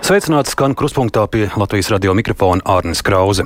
[0.00, 3.44] Sveicināts skan krustpunktā pie Latvijas radio mikrofona Ārnis Krause.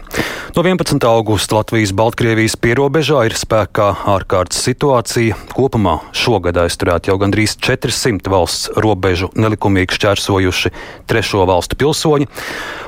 [0.55, 1.03] No 11.
[1.03, 5.35] augusta Latvijas-Baltkrievijas pierobežā ir spēkā ārkārtas situācija.
[5.51, 10.73] Kopumā šogad aizturēti jau gandrīz 400 valsts robežu nelikumīgi šķērsojuši
[11.11, 12.31] trešo valstu pilsoņi.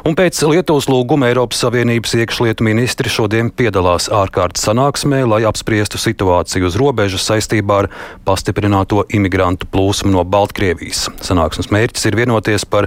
[0.07, 6.71] Un pēc Lietuvas lūguma Eiropas Savienības iekšlietu ministri šodien piedalās ārkārtas sanāksmē, lai apspriestu situāciju
[6.71, 7.91] uz robežas saistībā ar
[8.29, 11.09] pastiprināto imigrantu plūsmu no Baltkrievijas.
[11.27, 12.87] Sanāksmes mērķis ir vienoties par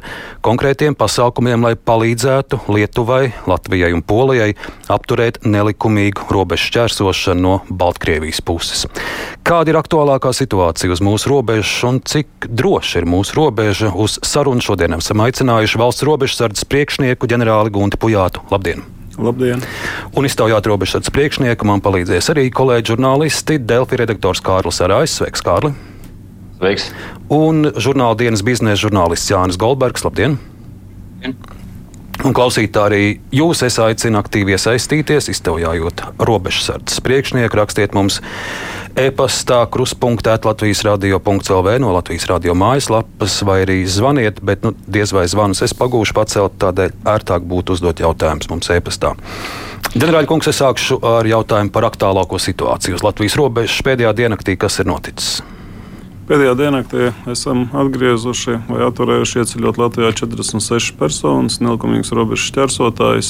[0.69, 4.51] konkrētiem pasākumiem, lai palīdzētu Lietuvai, Latvijai un Polijai
[4.85, 8.85] apturēt nelikumīgu robežu šķērsošanu no Baltkrievijas puses.
[9.41, 13.89] Kāda ir aktuālākā situācija uz mūsu robežas un cik droši ir mūsu robeža?
[13.89, 18.45] Uz sarunu šodien esam aicinājuši valsts robežsardzes priekšnieku ģenerāli Gunti Pujātu.
[18.53, 18.85] Labdien!
[19.17, 19.65] Labdien!
[20.13, 25.17] Un iztaujāt robežsardzes priekšnieku man palīdzēs arī kolēģi žurnālisti Delfi redaktors Kārlis Arājs.
[25.17, 25.73] Sveiks, Kārli!
[26.61, 26.91] Sveiks!
[27.33, 30.05] Un žurnāla dienas biznesa žurnālists Jānis Goldbergs.
[30.05, 30.37] Labdien!
[32.19, 38.17] Un klausītāji arī jūs es aicinu aktīvi iesaistīties, iztaujājot robežsardzes priekšnieku, rakstiet mums
[38.99, 45.29] e-pastā krustpunktā Latvijas radio.lv no Latvijas radio mājaslapas vai arī zvaniet, bet nu, diez vai
[45.31, 49.13] zvanus es pagūšu pacelt, tādēļ ērtāk būtu uzdot jautājumus mums e-pastā.
[49.95, 54.81] Ģenerāļa kungs, es sākšu ar jautājumu par aktuālāko situāciju uz Latvijas robežas pēdējā diennaktī, kas
[54.83, 55.39] ir noticis.
[56.29, 63.29] Pēdējā diennaktī esam atgriezuši vai atturējuši ieceļot Latvijā 46 personas, nelikumīgas robežas šķērsotājus.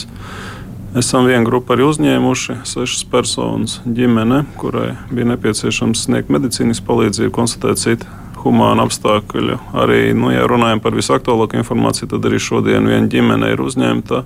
[0.99, 7.79] Esam vienu grupu arī uzņēmuši, sešas personas ģimene, kurai bija nepieciešams sniegt medicīnas palīdzību, konstatēt
[7.79, 8.11] citu
[8.43, 9.55] humānu apstākļu.
[9.79, 14.25] Arī, nu, ja runājam par visaktuālāko informāciju, tad arī šodien viena ģimene ir uzņemta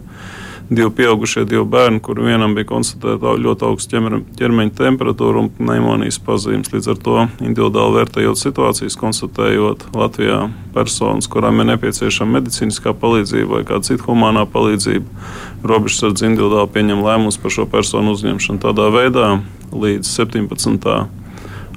[0.69, 4.01] divi pieaugušie, divi bērni, kur vienam bija konstatēta ļoti augsta
[4.39, 6.71] ķermeņa temperatūra un pneimonijas pazīmes.
[6.73, 13.63] Līdz ar to individuāli vērtējot situācijas, konstatējot Latvijā personas, kurām ir nepieciešama medicīniskā palīdzība vai
[13.67, 15.25] kāda cita humānā palīdzība,
[15.67, 18.61] robežsardze individuāli pieņem lēmumus par šo personu uzņemšanu.
[18.63, 19.33] Tādā veidā
[19.73, 20.93] līdz 17.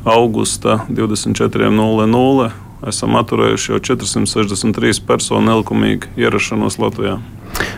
[0.07, 2.53] augusta 24.00
[2.87, 7.17] esam atturējuši jau 463 personu nelikumīgu ierašanos Latvijā.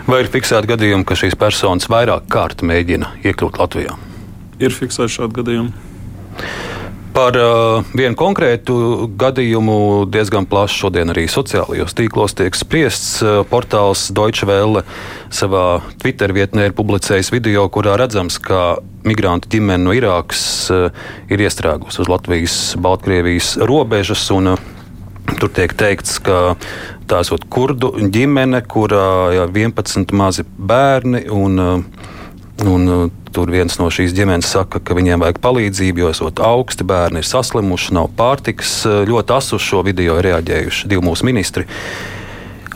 [0.08, 3.98] Vai ir fiksēti gadījumi, ka šīs personas vairāk kārt mēģina iekļūt Latvijā?
[4.58, 5.88] Ir fiksēti šādi gadījumi.
[7.18, 8.74] Par uh, vienu konkrētu
[9.18, 13.16] gadījumu diezgan plaši šodien arī sociālajos tīklos tiek spriests.
[13.24, 14.84] Uh, portāls Deutsche Welle
[15.34, 20.92] savā Twitter vietnē ir publicējis video, kurā redzams, ka migrantu ģimene no Irākas uh,
[21.26, 24.28] ir iestrēgusi uz Latvijas-Baltkrievijas robežas.
[24.36, 24.77] Un, uh,
[25.36, 26.56] Tur tiek teikts, ka
[27.08, 31.26] tā ir kurdu ģimene, kurā ir 11 mazi bērni.
[31.28, 31.84] Un,
[32.64, 32.92] un,
[33.34, 37.28] tur viens no šīs ģimenes saka, ka viņiem vajag palīdzību, jo esot augsti, bērni ir
[37.28, 38.80] saslimuši, nav pārtikas.
[39.08, 41.68] Ļoti asu uz šo video ir reaģējuši divi mūsu ministri.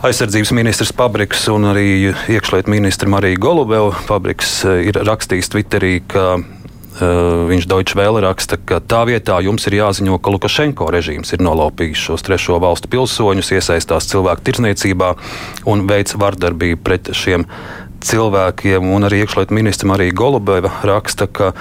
[0.03, 6.62] Aizsardzības ministrs Pabriks un arī iekšlietu ministra Marija Golubeva Pabriks ir rakstījis Twitterī, ka Uh,
[6.99, 12.09] viņš Deutsche Welle raksta, ka tā vietā jums ir jāziņo, ka Lukašenko režīms ir nolaupījis
[12.09, 15.13] šos trešo valstu pilsoņus, iesaistās cilvēku tirdzniecībā
[15.69, 17.47] un veids vardarbību pret šiem
[18.03, 18.91] cilvēkiem.
[18.93, 21.53] Un arī iekšlietu ministra Marija Golubeva raksta, ka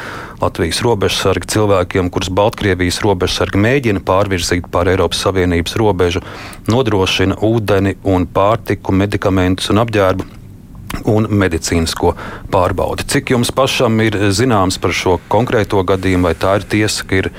[0.43, 6.25] Latvijas robežsargi cilvēkiem, kurus Baltkrievijas robežsargi mēģina pārvirzīt pār Eiropas Savienības robežu,
[6.69, 10.42] nodrošina ūdeni un pārtiku, medikamentus un apģērbu
[11.09, 12.15] un medicīnisko
[12.53, 13.07] pārbaudi.
[13.13, 17.31] Cik jums pašam ir zināms par šo konkrēto gadījumu, vai tā ir tiesa, ka ir,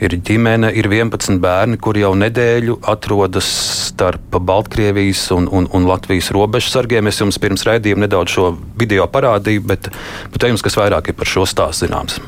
[0.00, 3.48] ir ģimene, ir 11 bērni, kuri jau nedēļu atrodas
[3.90, 7.10] starp Baltkrievijas un, un, un Latvijas robežsargiem?
[7.10, 8.50] Es jums pirms raidījuma nedaudz šo
[8.80, 9.90] video parādīju, bet,
[10.32, 12.20] bet jums kas vairāk ir par šo stāstu zināms?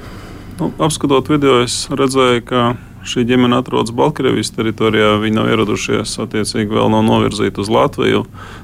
[0.61, 5.17] Nu, apskatot video, es redzēju, ka Šī ģimene atrodas Baltkrievijas teritorijā.
[5.19, 8.21] Viņi nav ieradušies, attiecīgi, vēl nav novirzīti uz Latviju.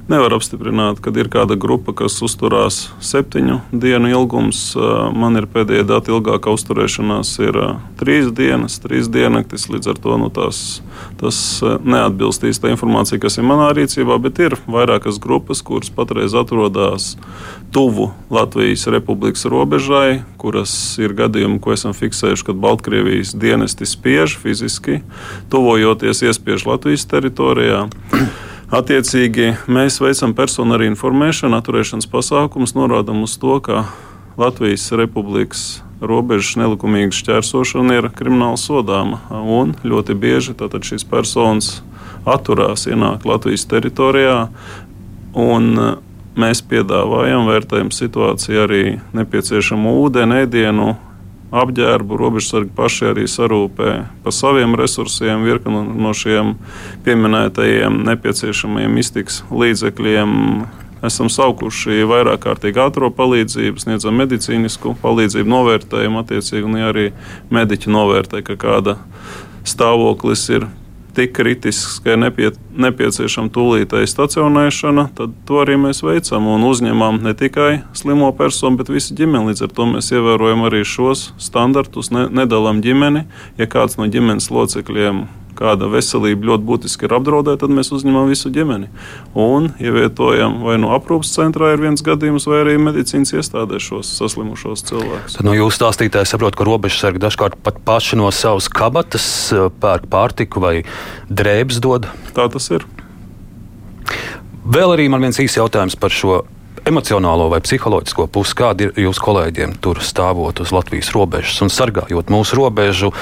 [0.09, 4.61] Nevar apstiprināt, ka ir kāda grupa, kas uzturās septiņu dienu ilgums.
[5.19, 7.58] Man ir pēdējie dati, ilgākā uzturēšanās ir
[7.99, 9.67] trīs dienas, trīs diennaktis.
[9.73, 10.62] Līdz ar to nu, tās,
[11.19, 11.41] tas
[11.82, 17.17] neatbilstīs tā informācija, kas ir manā rīcībā, bet ir vairākas grupas, kuras patreiz atrodas
[17.75, 25.01] tuvu Latvijas republikas robežai, kuras ir gadījumi, ko esam fiksējuši, kad Baltkrievijas dienesti spiež fiziski,
[25.49, 27.87] tuvojoties iespiež Latvijas teritorijā.
[28.69, 33.87] Attiecīgi, mēs veicam personu arī informēšanu, atturēšanas pasākumus, norādām uz to, ka
[34.37, 35.63] Latvijas republikas
[36.05, 39.23] robežas nelikumīga šķērsošana ir krimināli sodāma.
[39.33, 41.79] Un ļoti bieži šīs personas
[42.29, 44.49] atturās ienākt Latvijas teritorijā.
[45.33, 45.73] Un
[46.39, 48.83] mēs piedāvājam, vērtējam situāciju arī
[49.17, 50.93] nepieciešamu ūdeni, ēdienu,
[51.55, 52.19] apģērbu.
[52.21, 53.93] Robežsargi paši arī sarūpē
[54.25, 56.56] par saviem resursiem, virkni no šiem
[57.06, 60.37] pieminētajiem nepieciešamajiem iztiks līdzekļiem.
[61.09, 67.06] Esam saukuši vairāk kārtīgi ātrā palīdzību, sniedzam medicīnisku palīdzību, novērtējumu attiecīgi, un arī
[67.55, 68.97] mediķi novērtē, ka kāda
[69.69, 70.67] stāvoklis ir
[71.19, 77.20] tik kritisks, ka ir nepie, nepieciešama tūlītēja stacionēšana, tad to arī mēs veicam un uzņemam
[77.25, 79.50] ne tikai slimo personu, bet visu ģimeni.
[79.50, 83.26] Līdz ar to mēs ievērojam arī šos standartus, ne, nedalām ģimeni.
[83.59, 85.26] Ja kāds no ģimenes locekļiem
[85.58, 88.90] kāda veselība ļoti būtiski ir apdraudēta, tad mēs uzņemam visu ģimeni.
[89.38, 94.10] Un ievietojam vai nu no aprūpas centrā ir viens gadījums, vai arī medicīnas iestādē šos
[94.19, 95.38] saslimušos cilvēkus.
[95.38, 100.08] Tad no jūsu stāstītāja saprot, ka robežsargi dažkārt pat paši no savas kabatas eh, pērk
[100.12, 100.75] pārtiku vai
[101.28, 102.08] drēbes dod.
[102.37, 102.87] Tā tas ir.
[104.69, 106.43] Vēl arī man viens īsts jautājums par šo
[106.88, 112.32] emocionālo vai psiholoģisko pusi, kāda ir jūsu kolēģiem tur stāvot uz Latvijas robežas un sargājot
[112.32, 113.12] mūsu robežu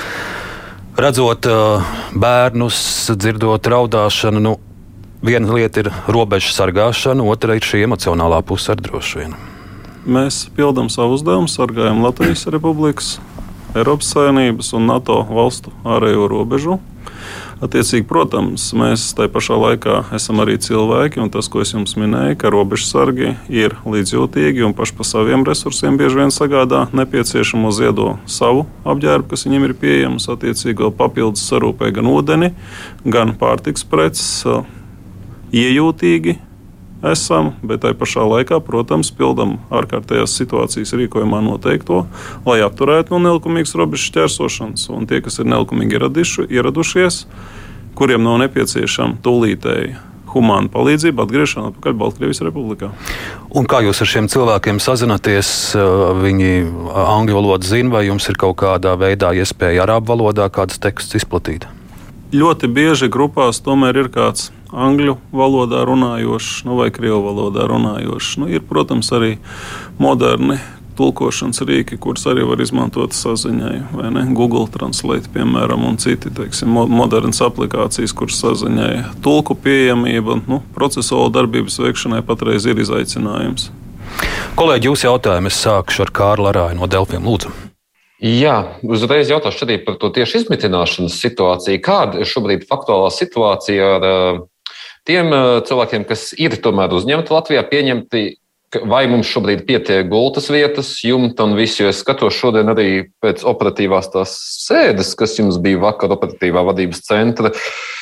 [1.00, 1.84] redzot uh,
[2.16, 2.78] bērnus,
[3.12, 4.54] dzirdot raudāšanu, nu,
[5.24, 9.36] viena lieta ir robežu sargāšana, otra ir šī emocionālā puse ar droši vien.
[10.06, 13.16] Mēs pildām savu uzdevumu, sargājam Latvijas Republikas,
[13.76, 16.78] Eiropas Savienības un NATO valstu ārējo robežu.
[17.56, 22.36] Attiecīgi, protams, mēs tajā pašā laikā esam arī cilvēki, un tas, ko es jums minēju,
[22.36, 28.66] ka robežsargi ir līdzjūtīgi un paši par saviem resursiem bieži vien sagādā nepieciešamo ziedo savu
[28.84, 30.28] apģērbu, kas viņiem ir pieejams.
[30.36, 32.52] Attiecīgi, vēl papildus sarūpē gan ūdeni,
[33.08, 34.44] gan pārtiks preces,
[35.56, 36.36] iejūtīgi
[37.04, 42.04] esam, bet tai pašā laikā, protams, pildām ārkārtējās situācijas rīkojumā noteikto,
[42.48, 44.88] lai atturētu no nelikumīgas robežu ķērsošanas.
[44.94, 47.22] Un tie, kas ir nelikumīgi ieraduši, ieradušies,
[47.96, 49.96] kuriem nav nepieciešama tūlītēji
[50.36, 52.90] humāna palīdzība, atgriešana atpakaļ Baltkrievijas republikā.
[53.56, 55.48] Un kā jūs ar šiem cilvēkiem sazināties?
[56.20, 56.50] Viņi
[57.06, 61.64] angļu valodu zina, vai jums ir kaut kādā veidā iespēja arābu valodā kādas tekstus izplatīt?
[62.36, 68.36] Ļoti bieži grupās tomēr ir kāds angļu valodā runājošs nu, vai krievu valodā runājošs.
[68.42, 69.36] Nu, ir, protams, arī
[70.02, 70.58] moderni
[70.96, 74.22] tulkošanas rīki, kurus arī var izmantot saziņai, vai ne?
[74.36, 79.20] Google Translate, piemēram, un citi teiksim, modernas aplikācijas, kuras saziņai.
[79.24, 83.70] Tulku pieejamība, nu, procesuāla darbības veikšanai patreiz ir izaicinājums.
[84.56, 87.52] Kolēģi, jūs jautājumu es sākšu ar Kārlu Arāju no Delfiem Lūdzu.
[88.24, 91.82] Jā, uzreiz jautāšu arī par to tieši izmitināšanas situāciju.
[91.84, 94.38] Kāda ir šobrīd faktuālā situācija ar uh,
[95.08, 98.24] tiem uh, cilvēkiem, kas ir tomēr uzņemti Latvijā, pieņemti,
[98.90, 102.88] vai mums šobrīd pietiek gultas vietas, jumta un viss, jo es skatos šodien arī
[103.22, 104.34] pēc operatīvās tās
[104.66, 107.54] sēdes, kas jums bija vakar operatīvā vadības centra.
[107.54, 107.94] Uh,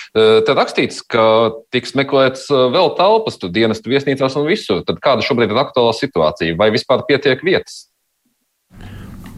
[0.46, 4.84] Te rakstīts, ka tiks meklēts vēl telpas, tu dienestu viesnīcās un visur.
[4.86, 6.54] Tad kāda šobrīd ir aktuālā situācija?
[6.54, 7.88] Vai vispār pietiek vietas?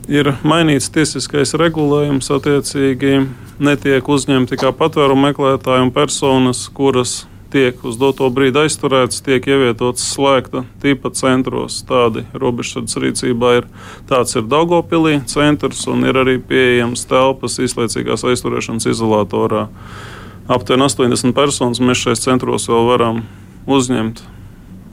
[0.09, 3.25] ir mainīts tiesiskais regulējums, attiecīgi
[3.63, 10.07] netiek uzņemti kā patvērumu meklētāji un personas, kuras tiek uz doto brīdi aizturētas, tiek ievietotas
[10.15, 11.81] slēgta tipa centros.
[11.89, 13.69] Tādi robežsardzes rīcībā ir.
[14.11, 19.67] Tāds ir Daugopilī centrs un ir arī pieejams telpas izlaicīgās aizturēšanas izolatorā.
[20.47, 23.25] Aptuveni 80 personas mēs šais centros vēl varam
[23.67, 24.23] uzņemt,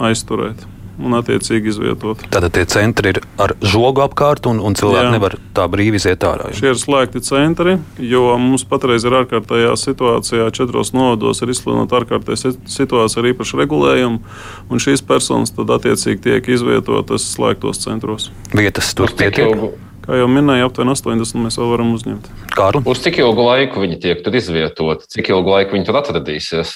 [0.01, 2.23] aizturēt un attiecīgi izvietot.
[2.33, 5.13] Tātad tie centri ir ar žogu apkārt, un, un cilvēki Jā.
[5.15, 6.51] nevar tā brīvi iziet ārā.
[6.55, 10.49] Šie ir slēgti centri, jo mums patreiz ir ārkārtējā situācijā.
[10.53, 14.35] Četros novados ir izsludināta ārkārtēja situācija ar īpašu regulējumu,
[14.69, 18.29] un šīs personas tad attiecīgi tiek izvietotas slēgtos centros.
[18.53, 19.57] Vietas tur pietiek.
[20.03, 22.25] Kā jau minēju, aptuveni 80 mēs vēl varam uzņemt.
[22.51, 22.81] Kārli?
[22.91, 25.07] Uz cik ilgu laiku viņi tiek tur izvietoti?
[25.15, 26.73] Cik ilgu laiku viņi tur atradīsies?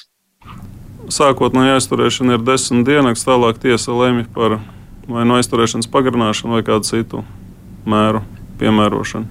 [1.14, 4.60] Sākotnēji aizturēšana ir desmit dienas, tālāk tiesa lemj par
[5.08, 7.24] vai no aizturēšanas pagarināšanu vai kādu citu
[7.88, 8.24] mēru
[8.60, 9.28] piemērošanu.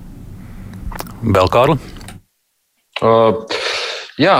[1.36, 1.76] Vēl Kārli?
[3.04, 3.42] Uh,
[4.20, 4.36] jā,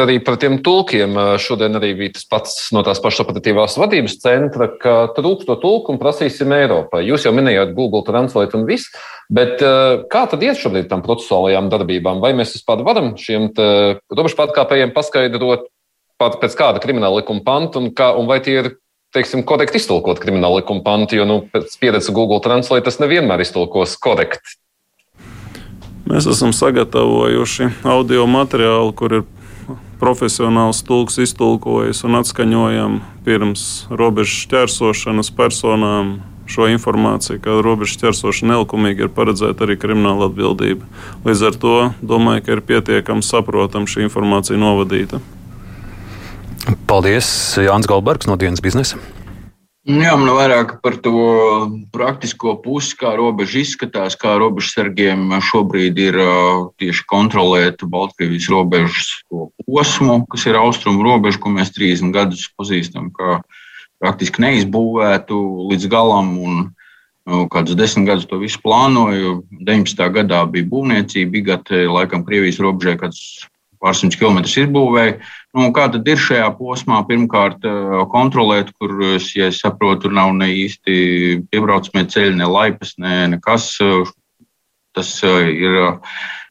[0.00, 1.14] arī par tiem tulkiem.
[1.42, 5.94] Šodien arī bija tas pats no tās pašas operatīvās vadības centra, ka trūkst to tulku
[5.94, 7.04] un prasīsim Eiropai.
[7.06, 8.90] Jūs jau minējāt Google Translate un viss,
[9.30, 12.22] bet uh, kā tad iet šobrīd tam procesuālajām darbībām?
[12.24, 15.70] Vai mēs vispār varam šiem robežu pārkāpējiem paskaidrot,
[16.20, 18.70] pēc kāda krimināla likuma panta un, kā, un vai tie ir
[19.14, 23.96] teiksim, korekti iztulkot krimināla likuma pantu, jo nu, pēc pieredzes Google Translate tas nevienmēr iztulkos
[24.02, 24.58] korekti.
[26.10, 29.28] Mēs esam sagatavojuši audio materiālu, kur ir
[30.00, 36.16] profesionāls tulks iztulkojis un atskaņojam pirms robežu šķērsošanas personām
[36.50, 40.88] šo informāciju, ka robežu šķērsošana nelikumīgi ir paredzēta arī krimināla atbildība.
[41.26, 45.20] Līdz ar to domāju, ka ir pietiekami saprotama šī informācija novadīta.
[46.86, 47.26] Paldies,
[47.56, 49.00] Jānis Galbergs no dienas biznesa.
[49.88, 51.12] Nu jā, man vairāk par to
[51.90, 56.18] praktisko pusi, kā robeža izskatās, kā robežsargiem šobrīd ir
[56.78, 59.08] tieši kontrolēt Baltkrievijas robežas
[59.64, 63.40] posmu, kas ir austrumu robeža, ko mēs 30 gadus pazīstam kā
[64.00, 65.40] praktiski neizbūvētu
[65.72, 66.36] līdz galam.
[66.38, 66.60] Un,
[67.30, 69.44] Kādus desmit gadus to visu plānoju.
[69.60, 70.00] 19.
[70.16, 73.14] gadā bija būvniecība, Igate, laikam, Krievijas robežai, kad
[73.78, 75.18] pārsimts kilometrus izbūvēja.
[75.50, 77.00] Nu, kā tad ir šajā posmā?
[77.08, 77.64] Pirmkārt,
[78.12, 78.92] kontrolēt, kur,
[79.34, 80.94] ja saprotu, nav ne īsti
[81.50, 83.72] piebraucamie ceļi, ne laipas, ne nekas.
[84.94, 85.78] Tas ir,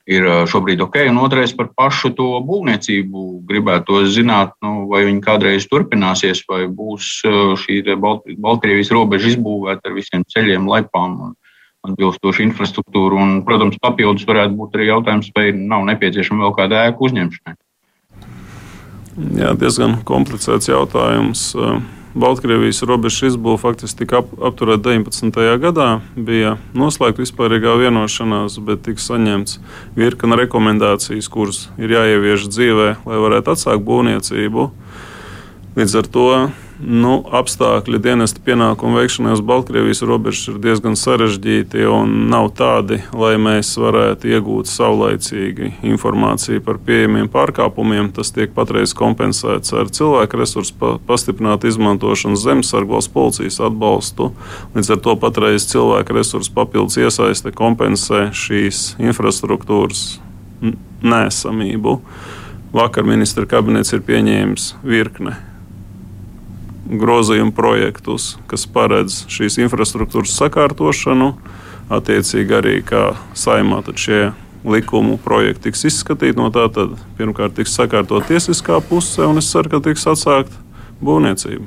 [0.03, 0.99] ir šobrīd ok.
[1.13, 3.25] Un otrais par pašu to būvniecību.
[3.47, 7.21] Gribētu zināt, nu, vai viņi kādreiz turpināsies, vai būs
[7.63, 11.15] šī Baltkrievijas robeža izbūvēta ar visiem ceļiem, laipām.
[11.29, 11.37] Un,
[11.87, 13.15] atbilstošu infrastruktūru.
[13.15, 17.55] Un, protams, papildus varētu būt arī jautājums, vai nav nepieciešama vēl kāda ēku uzņemšanai.
[19.17, 21.53] Jā, diezgan komplicēts jautājums.
[22.19, 25.35] Baltkrievijas robežas izbūve faktiski tika ap, apturēta 19.
[25.61, 25.89] gadā.
[26.15, 29.59] Bija noslēgta vispārīgā vienošanās, bet tika saņemts
[29.97, 34.69] virkne rekomendācijas, kuras ir jāievieš dzīvē, lai varētu atsākt būvniecību.
[35.77, 36.27] Līdz ar to
[36.79, 43.33] nu, apstākļi dienesta pienākumu veikšanai uz Baltkrievijas robežas ir diezgan sarežģīti un nav tādi, lai
[43.41, 48.12] mēs varētu iegūt saulaicīgi informāciju par pieejamiem pārkāpumiem.
[48.15, 54.31] Tas tiek patreiz kompensēts ar cilvēku resursu pa, pastiprinātu izmantošanu, zemesargos policijas atbalstu.
[54.77, 60.07] Līdz ar to patreiz cilvēku resursu papildus iesaiste kompensē šīs infrastruktūras
[61.03, 62.00] nesamību.
[62.71, 65.36] Vakar ministra kabinets ir pieņēmis virkni
[66.89, 71.34] grozījumu projektus, kas paredz šīs infrastruktūras sakārtošanu.
[71.89, 74.29] Attiecīgi arī kā saimā šie
[74.67, 76.38] likumu projekti tiks izskatīti.
[76.38, 80.53] No tā tad pirmkārt tiks sakārtot tiesiskā puse, un es ceru, ka tiks atsākt
[81.03, 81.65] būvniecība.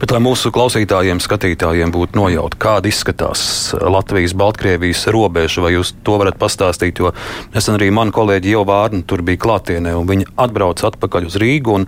[0.00, 3.42] Bet, lai mūsu klausītājiem, skatītājiem būtu nojauta, kāda izskatās
[3.76, 6.98] Latvijas-Baltkrievijas robeža, vai jūs to varat pastāstīt?
[6.98, 7.12] Jo
[7.54, 11.76] nesen arī mani kolēģi jau vārni tur bija klātienē, un viņi atbrauca atpakaļ uz Rīgu.
[11.76, 11.86] Un,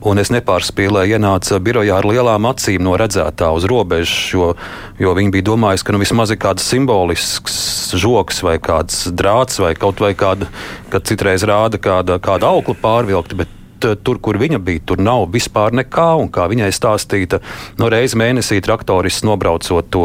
[0.00, 4.54] Un es nepārspīlēju, ienāca birojā ar lielām acīm no redzētā uz robežas, jo,
[4.96, 7.58] jo viņi bija domājuši, ka nu, vismaz ir kāds simbolisks
[8.00, 10.48] žoks vai kāds drāts vai kaut vai kāda,
[10.88, 13.44] kad citreiz rāda kāda, kāda aukla pārvilkta.
[13.44, 16.08] Eh, tur, kur viņa bija, tur nav vispār nekā.
[16.20, 17.40] Un kā viņai stāstīja,
[17.80, 20.04] no reizes mēnesī traktorists nobraucot to,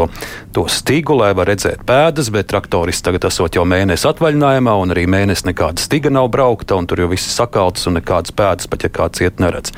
[0.56, 5.06] to stigu, lai var redzēt pēdas, bet traktorists tagad esot jau mēnesi atvaļinājumā, un arī
[5.12, 8.94] mēnesi nekāda stiga nav braukta, un tur jau viss sakalts un nekādas pēdas, pat ja
[8.94, 9.76] kāds iet neredz.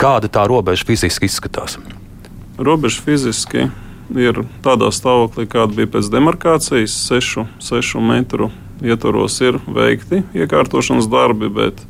[0.00, 1.76] Kāda tā robeža fiziski izskatās?
[2.60, 3.68] Robeža fiziski
[4.16, 8.50] ir tādā stāvoklī, kāda bija pēc demarkācijas, 6 metru
[8.82, 11.80] ietvaros ir veikti iekārtošanas darbi, bet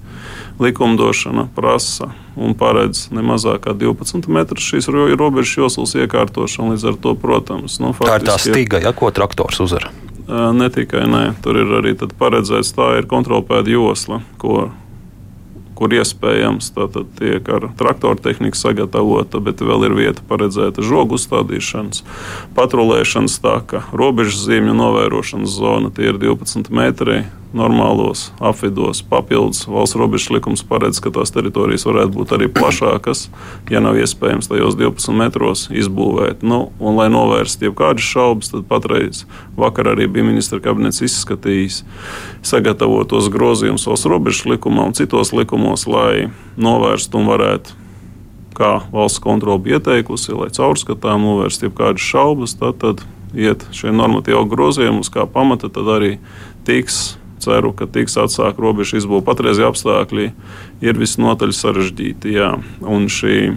[0.60, 6.74] likumdošana prasa un paredz ne mazāk kā 12 metrus šīs robežas joslas iekārtošanu.
[6.74, 9.90] Līdz ar to, protams, nu, tā ir tā stiga, ja, ko traktors uzvar.
[10.30, 14.68] Ne tikai nē, tur ir arī paredzēts, tā ir kontrolpēda josla, ko
[15.80, 22.02] kur iespējams tātad tiek ar traktoru tehniku sagatavota, bet vēl ir vieta paredzēta žogu uzstādīšanas,
[22.52, 25.88] patrulēšanas taka, robežas zīmju novērošanas zona.
[25.96, 27.22] Tie ir 12 metri
[27.56, 29.02] normālos apvidos.
[29.02, 33.26] Papildus valsts robežas likums paredz, ka tās teritorijas varētu būt arī plašākas,
[33.72, 36.44] ja nav iespējams tajos 12 metros izbūvēt.
[36.46, 39.24] Nu, un, lai novērstu jebkādas šaubas, tad patreiz
[39.58, 41.82] vakar arī bija ministra kabinets izskatījis
[42.46, 46.30] sagatavotos grozījumus valsts robežas likumā un citos likumos, lai
[46.60, 47.78] novērstu un varētu
[48.60, 53.02] kā valsts kontrole bija ieteikusi, lai caurskatām novērst jebkādas šaubas, tad, tad
[53.34, 56.16] iet šie normatīvi grozījumi, uz kā pamata tad arī
[56.68, 59.24] tiks ceru, ka tiks atsākta robežu izbūve.
[59.26, 60.30] Patreizie apstākļi
[60.84, 62.34] ir visnotaļ sarežģīti.
[62.36, 62.54] Jā.
[62.84, 63.52] Un šī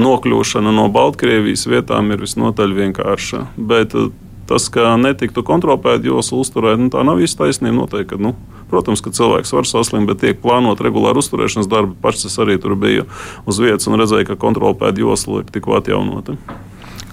[0.00, 3.42] nokļūšana no Baltkrievijas vietām ir visnotaļ vienkārša.
[3.56, 4.10] Bet eh,
[4.48, 7.82] tas, ka netiktu kontrolēt joslu uzturēt, nu, tā nav īsta taisnība.
[7.82, 8.34] Noteikti, nu,
[8.70, 11.96] protams, ka cilvēks var saslimt, bet tiek plānot regulāri uzturēšanas darbi.
[12.02, 13.08] Pats es arī tur biju
[13.48, 16.36] uz vietas un redzēju, ka kontrolēt joslu ir tikko atjaunota.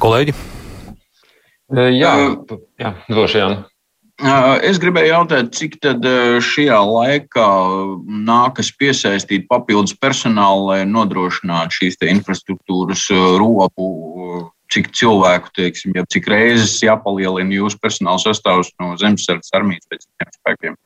[0.03, 0.35] Kolēģi?
[1.73, 2.13] Jā,
[2.81, 3.61] jā droši vien.
[4.23, 6.05] Es gribēju jautāt, cik tad
[6.47, 7.47] šajā laikā
[8.23, 13.09] nākas piesaistīt papildus personālu, lai nodrošinātu šīs infrastruktūras
[13.41, 13.89] ropu,
[14.71, 20.33] cik cilvēku, teiksim, ja cik reizes jāpalielina jūsu personāla sastāvs no zemesardzes armijas pēc citiem
[20.39, 20.79] spēkiem?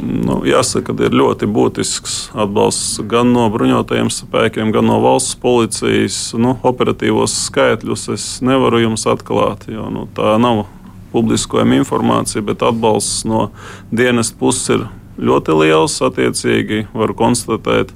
[0.00, 6.18] Nu, jāsaka, ka ir ļoti būtisks atbalsts gan no bruņotajiem spēkiem, gan no valsts policijas.
[6.36, 10.66] Nu, operatīvos skaitļus es nevaru jums atklāt, jo nu, tā nav
[11.12, 13.48] publiskojam informāciju, bet atbalsts no
[13.90, 14.86] dienas puses ir
[15.20, 15.98] ļoti liels.
[16.04, 17.92] Attiecīgi, var konstatēt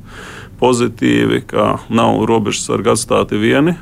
[0.61, 3.79] pozitīvi, ka nav robežsargi atstāti vieni.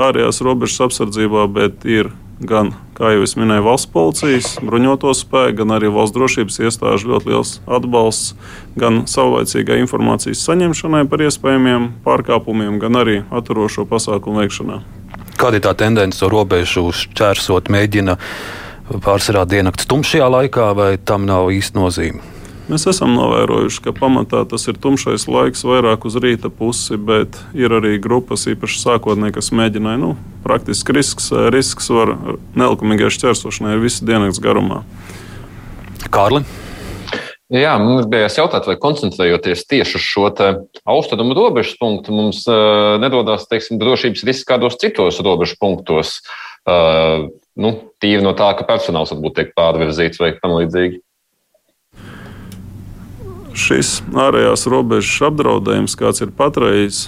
[0.00, 2.08] ārējās robežas apsardzībā, bet ir
[2.42, 7.30] gan, kā jau es minēju, valsts policijas, bruņoto spēku, gan arī valsts drošības iestāžu ļoti
[7.30, 8.32] liels atbalsts
[8.78, 14.80] gan savlaicīgai informācijas saņemšanai par iespējamiem pārkāpumiem, gan arī atturošo pasākumu veikšanā.
[15.38, 18.18] Kāda ir tā tendence to robežu šķērsot, mēģina
[18.90, 22.22] pārsvarā diennakts tumšajā laikā, vai tam nav īsti nozīme?
[22.70, 27.74] Mēs esam novērojuši, ka pamatā tas ir tumšais laiks, vairāk uz rīta pusi, bet ir
[27.74, 30.14] arī grupas, īpaši sākotnēji, kas mēģināja, nu,
[30.46, 32.14] praktiski risks, risks var
[32.54, 34.84] nelikumīgai šķērsošanai visu diennakts garumā.
[36.14, 36.46] Kārli?
[37.52, 40.30] Jā, mums bija jautāt, vai koncentrējoties tieši uz šo
[40.88, 46.14] austrumu robežas punktu, mums uh, nedodas teiksim, drošības risks kādos citos robežas punktos.
[46.64, 47.28] Uh,
[47.60, 51.02] nu, tīri no tā, ka personāls varbūt tiek pārvirzīts vai tam līdzīgi
[53.52, 57.06] šis ārējās robežas apdraudējums, kāds ir patreiz,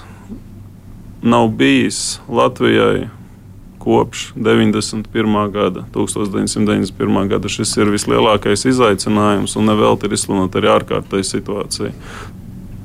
[1.24, 3.08] nav bijis Latvijai
[3.84, 5.50] kopš 91.
[5.52, 7.28] gada, 1991.
[7.28, 7.50] gada.
[7.52, 11.92] Šis ir vislielākais izaicinājums, un nevelti ir izsludināta arī ārkārtēja situācija.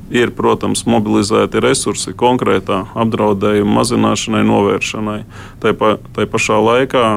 [0.09, 5.19] Ir, protams, mobilizēti resursi konkrētā apdraudējuma mazināšanai, novēršanai.
[5.61, 7.07] Tā, pa, pašā laikā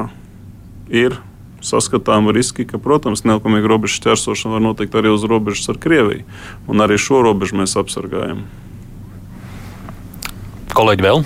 [0.93, 1.17] ir
[1.63, 6.27] saskatām riski, ka, protams, nelikumīga robežas ķersošana var notikt arī uz robežas ar Krieviju.
[6.69, 8.45] Un arī šo robežu mēs apsargājam.
[10.73, 11.25] Kolēģi vēl?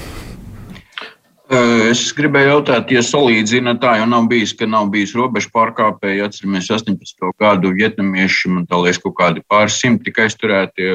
[1.48, 6.26] Es gribēju jautāt, ja salīdzina tā, jau nav bijis, ka nav bijis robežu pārkāpēji.
[6.26, 7.30] Atceramies 18.
[7.40, 10.90] gadu vietnamieši, man liekas, kaut kādi pāris simti tikai aizturēti.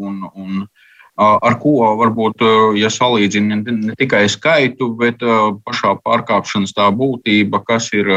[0.00, 0.62] Un, un,
[1.20, 2.44] ar ko varbūt,
[2.80, 5.20] ja salīdzina ne tikai skaitu, bet
[5.68, 8.08] pašā pārkāpšanas tā būtība, kas ir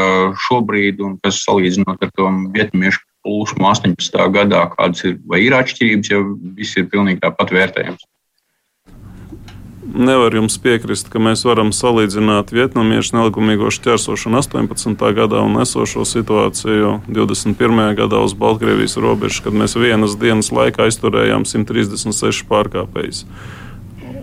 [0.46, 4.16] šobrīd un kas salīdzinot ar to vietmiešu plūsmu 18.
[4.32, 6.24] gadā, kādas ir, ir atšķirības, ja
[6.56, 8.08] viss ir pilnīgi tāpat vērtējams
[9.94, 15.08] nevar jums piekrist, ka mēs varam salīdzināt vietnamiešu nelikumīgo šķērsošanu 18.
[15.16, 17.82] gadā un esošo situāciju 21.
[17.98, 23.26] gadā uz Baltkrievijas robežas, kad mēs vienas dienas laikā aizturējām 136 pārkāpējus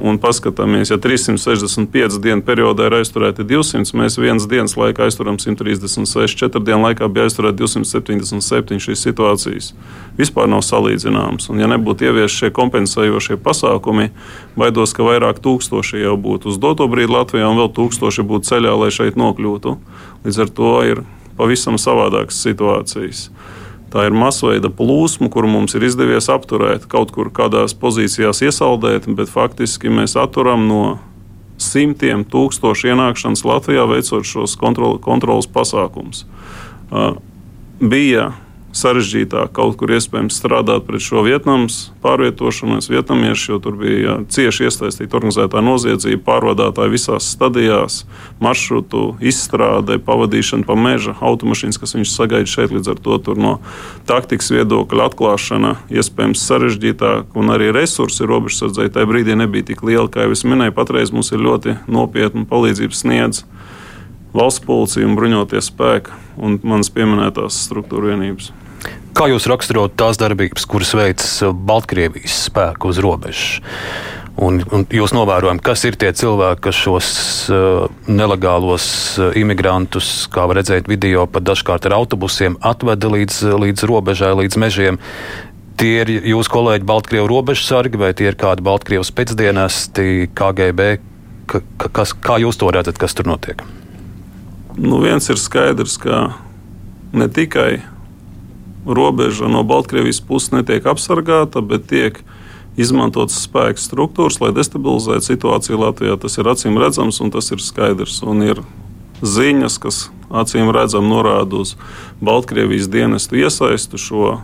[0.01, 6.37] un paskatāmies, ja 365 dienu periodā ir aizturēti 200, mēs vienas dienas laikā aizturam 136,
[6.39, 9.71] četru dienu laikā bija aizturēti 277 šīs situācijas.
[10.19, 11.49] Vispār nav salīdzināmas.
[11.51, 14.09] Un, ja nebūtu ieviesti šie kompensējošie pasākumi,
[14.59, 18.75] baidos, ka vairāk tūkstoši jau būtu uz doto brīdi Latvijā un vēl tūkstoši būtu ceļā,
[18.79, 19.77] lai šeit nokļūtu.
[20.25, 21.05] Līdz ar to ir
[21.39, 23.29] pavisam savādākas situācijas.
[23.89, 29.31] Tā ir masveida plūsma, kuru mums ir izdevies apturēt, kaut kur kādās pozīcijās iesaldēt, bet
[29.33, 30.83] faktiski mēs atturam no
[31.59, 36.23] simtiem tūkstošu ienākšanas Latvijā, veicot šos kontrol, kontrolas pasākumus.
[36.89, 37.17] Uh,
[37.81, 38.29] bija
[38.75, 45.17] sarežģītāk kaut kur iespējams strādāt pret šo Vietnamas pārvietošanos, vietnamiešu, jo tur bija cieši iesaistīta
[45.17, 48.03] organizētā noziedzība, pārvadātāji visās stadijās,
[48.43, 53.57] maršrutu izstrāde, pavadīšana pa meža, automašīnas, kas viņš sagaida šeit, līdz ar to no
[54.09, 60.27] taktikas viedokļa atklāšana iespējams sarežģītāk, un arī resursi robežsardzēji tajā brīdī nebija tik lieli, kā
[60.27, 63.43] jau es minēju, patreiz mums ir ļoti nopietna palīdzības sniedz
[64.33, 68.53] valsts policija un bruņotie spēki un manas pieminētās struktūra vienības.
[69.17, 73.59] Kā jūs raksturot tās darbības, kuras veids Baltkrievijas spēku uz robežas?
[74.39, 77.09] Un, un jūs novērojat, kas ir tie cilvēki, kas šos
[77.51, 78.85] uh, nelegālos
[79.19, 84.59] uh, imigrantus, kā var redzēt video, pat dažkārt ar autobusiem atveda līdz, līdz robežai, līdz
[84.63, 85.01] mežiem.
[85.79, 90.89] Tie ir jūsu kolēģi Baltkrievu robežu sargi vai tie ir kādi Baltkrievu spēcdienesti, KGB?
[91.49, 93.63] Ka, kas, kā jūs to redzat, kas tur notiek?
[94.77, 96.33] Nu, viens ir skaidrs, ka
[97.13, 97.81] ne tikai
[98.85, 102.21] robeža no Baltkrievijas puses netiek apsargāta, bet tiek
[102.79, 106.15] izmantotas spēka struktūras, lai destabilizētu situāciju Latvijā.
[106.21, 108.21] Tas ir acīm redzams un tas ir skaidrs.
[108.23, 108.61] Un ir
[109.25, 111.75] ziņas, kas acīm redzam norāda uz
[112.23, 114.37] Baltkrievijas dienestu iesaistu šo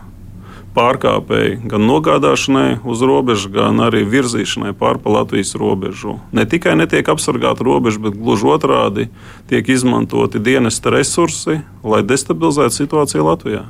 [0.76, 6.18] pārkāpēji gan nogādāšanai uz robežu, gan arī virzīšanai pārpa Latvijas robežu.
[6.36, 9.08] Ne tikai netiek apsargāta robeža, bet gluži otrādi
[9.50, 13.64] tiek izmantoti dienesta resursi, lai destabilizētu situāciju Latvijā.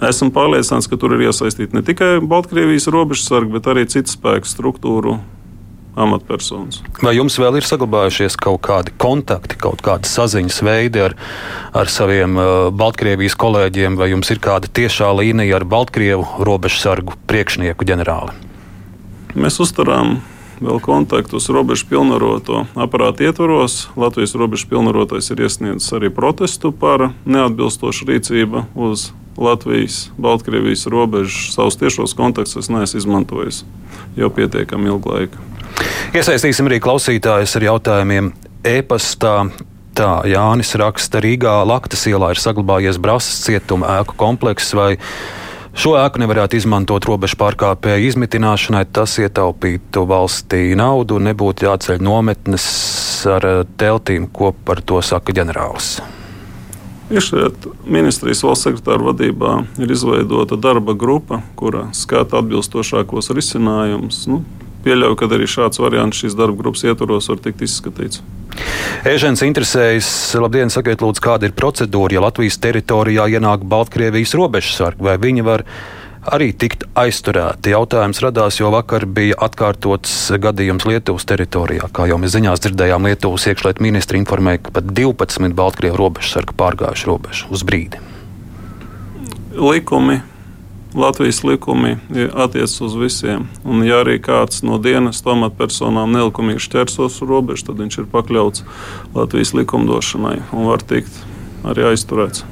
[0.00, 5.18] Esmu pārliecināts, ka tur ir iesaistīti ne tikai Baltkrievijas robežsargi, bet arī citu spēku struktūru
[6.00, 6.80] amatpersonas.
[7.04, 11.16] Vai jums vēl ir saglabājušies kaut kādi kontakti, kaut kādi saziņas veidi ar,
[11.76, 17.88] ar saviem uh, Baltkrievijas kolēģiem, vai jums ir kāda tiešā līnija ar Baltkrievu robežsargu priekšnieku
[17.88, 18.36] ģenerāli?
[19.38, 20.18] Mēs uzturām
[20.60, 23.88] vēl kontaktus robežu pilnvaroto aparātu ietvaros.
[23.96, 29.10] Latvijas robežu pilnvarotais ir iesniedzis arī protestu par neatbilstošu rīcību uz
[29.40, 31.52] Latvijas, Baltkrievijas robežu.
[31.54, 33.64] Savus tiešos kontaktus es neesmu izmantojis
[34.18, 35.46] jau pietiekami ilgu laiku.
[36.16, 38.32] Iesaistīsim arī klausītājus ar jautājumiem
[38.66, 39.34] e-pastā.
[39.94, 44.94] Tā Jānis raksta, Rīgā Laktas ielā ir saglabājies Brāzas cietuma ēku komplekss vai
[45.70, 48.82] Šo ēku nevarētu izmantot robežu pārkāpēju izmitināšanai.
[48.90, 52.64] Tas ietaupītu valstī naudu un nebūtu jāceļ nometnes
[53.30, 53.46] ar
[53.78, 56.00] teltīm, ko par to saka ģenerālis.
[57.10, 64.24] Iešliet ministrijas valsts sekretāra vadībā ir izveidota darba grupa, kura skata atbilstošākos risinājumus.
[64.30, 64.42] Nu,
[64.84, 68.22] pieļauju, ka arī šāds variants šīs darba grupas ietvaros var tikt izskatīts.
[69.06, 75.16] Ēžens interesējas, labdien, sakiet, lūdzu, kāda ir procedūra, ja Latvijas teritorijā ienāk Baltkrievijas robežsargi, vai
[75.22, 75.64] viņi var
[76.28, 77.72] arī tikt aizturēti.
[77.72, 81.88] Jautājums radās, jo vakar bija atkārtots gadījums Lietuvas teritorijā.
[81.96, 87.08] Kā jau mēs ziņās dzirdējām, Lietuvas iekšlietu ministri informēja, ka pat 12 Baltkrievu robežsargi pārgājuši
[87.08, 88.02] robežu uz brīdi.
[89.56, 90.20] Likumi
[90.94, 91.96] Latvijas likumi
[92.34, 93.46] attiecas uz visiem.
[93.64, 98.64] Un, ja arī kāds no dienas amatpersonām nelikumīgi šķērsos robežu, tad viņš ir pakļauts
[99.14, 101.22] Latvijas likumdošanai un var tikt
[101.62, 102.42] arī aizturēts.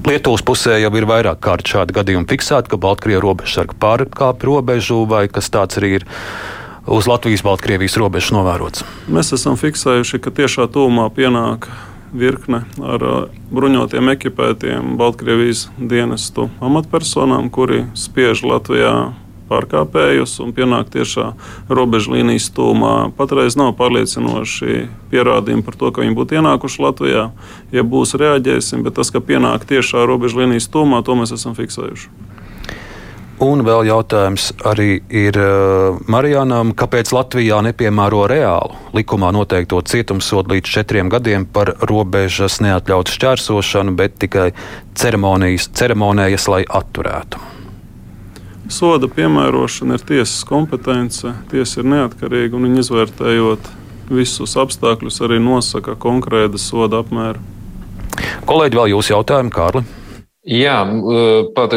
[0.00, 5.26] Lietuvas pusē jau ir vairāk kārt šādi gadījumi fiksēti, ka Baltkrievijas robežsargi pārkāpj robežu, vai
[5.28, 6.06] kas tāds arī ir
[6.90, 8.86] uz Latvijas-Baltkrievijas robežas novērots.
[9.12, 11.68] Mēs esam fiksējuši, ka tiešā tūmā pienāk
[12.12, 13.04] virkne ar
[13.54, 19.12] bruņotiem, ekipētiem Baltkrievijas dienestu amatpersonām, kuri spiež Latvijā
[19.50, 21.32] pārkāpējus un pienāk tiešā
[21.70, 23.10] robežu līnijas stūmā.
[23.18, 27.24] Patreiz nav pārliecinoši pierādījumi par to, ka viņi būtu ienākuši Latvijā.
[27.74, 32.29] Ja būs, reaģēsim, bet tas, ka pienāk tiešā robežu līnijas stūmā, to mēs esam fiksējuši.
[33.40, 40.72] Un vēl jautājums arī ir uh, Marijānam, kāpēc Latvijā nepiemēro reālu likumā noteikto cietumsodu līdz
[40.74, 44.50] četriem gadiem par robežas neatļautu šķērsošanu, bet tikai
[44.92, 47.40] ceremonijas, lai atturētu.
[48.68, 53.72] Soda piemērošana ir tiesas kompetence, tiesa ir neatkarīga un viņa izvērtējot
[54.12, 57.40] visus apstākļus arī nosaka konkrēta soda apmēru.
[58.44, 59.84] Kolēģi, vēl jūs jautājumu, Kārli?
[60.44, 60.82] Jā,
[61.56, 61.72] par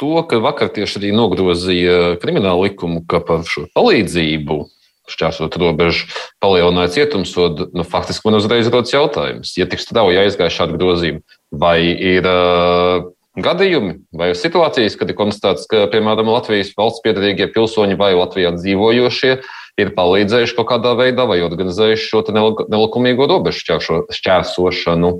[0.00, 4.64] to, ka vakar tieši arī nogrozīja kriminālu likumu, ka par šo palīdzību
[5.10, 6.08] šķērsot robežu,
[6.40, 7.68] palielināja cietumsodu.
[7.76, 11.20] Nu, faktiski man uzreiz rodas jautājums, ja tik strauji aizgāja šādi grozījumi,
[11.52, 17.98] vai ir uh, gadījumi vai situācijas, kad ir konstatēts, ka, piemēram, Latvijas valsts piedarīgie pilsoņi
[18.00, 19.34] vai Latvijā dzīvojošie
[19.82, 23.76] ir palīdzējuši kaut kādā veidā vai organizējuši šo nelikumīgo robežu
[24.14, 25.14] šķērsošanu.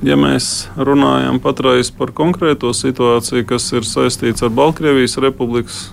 [0.00, 5.90] Ja mēs runājam patreiz par konkrēto situāciju, kas ir saistīts ar Baltkrievijas republikas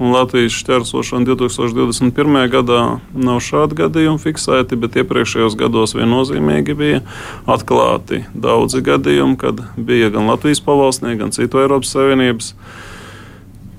[0.00, 2.40] un Latvijas šķērsošanu 2021.
[2.50, 2.80] gadā
[3.14, 7.04] nav šādi gadījumi fiksēti, bet iepriekšējos gados viennozīmīgi bija
[7.46, 12.54] atklāti daudzi gadījumi, kad bija gan Latvijas pavalsnieki, gan citu Eiropas Savienības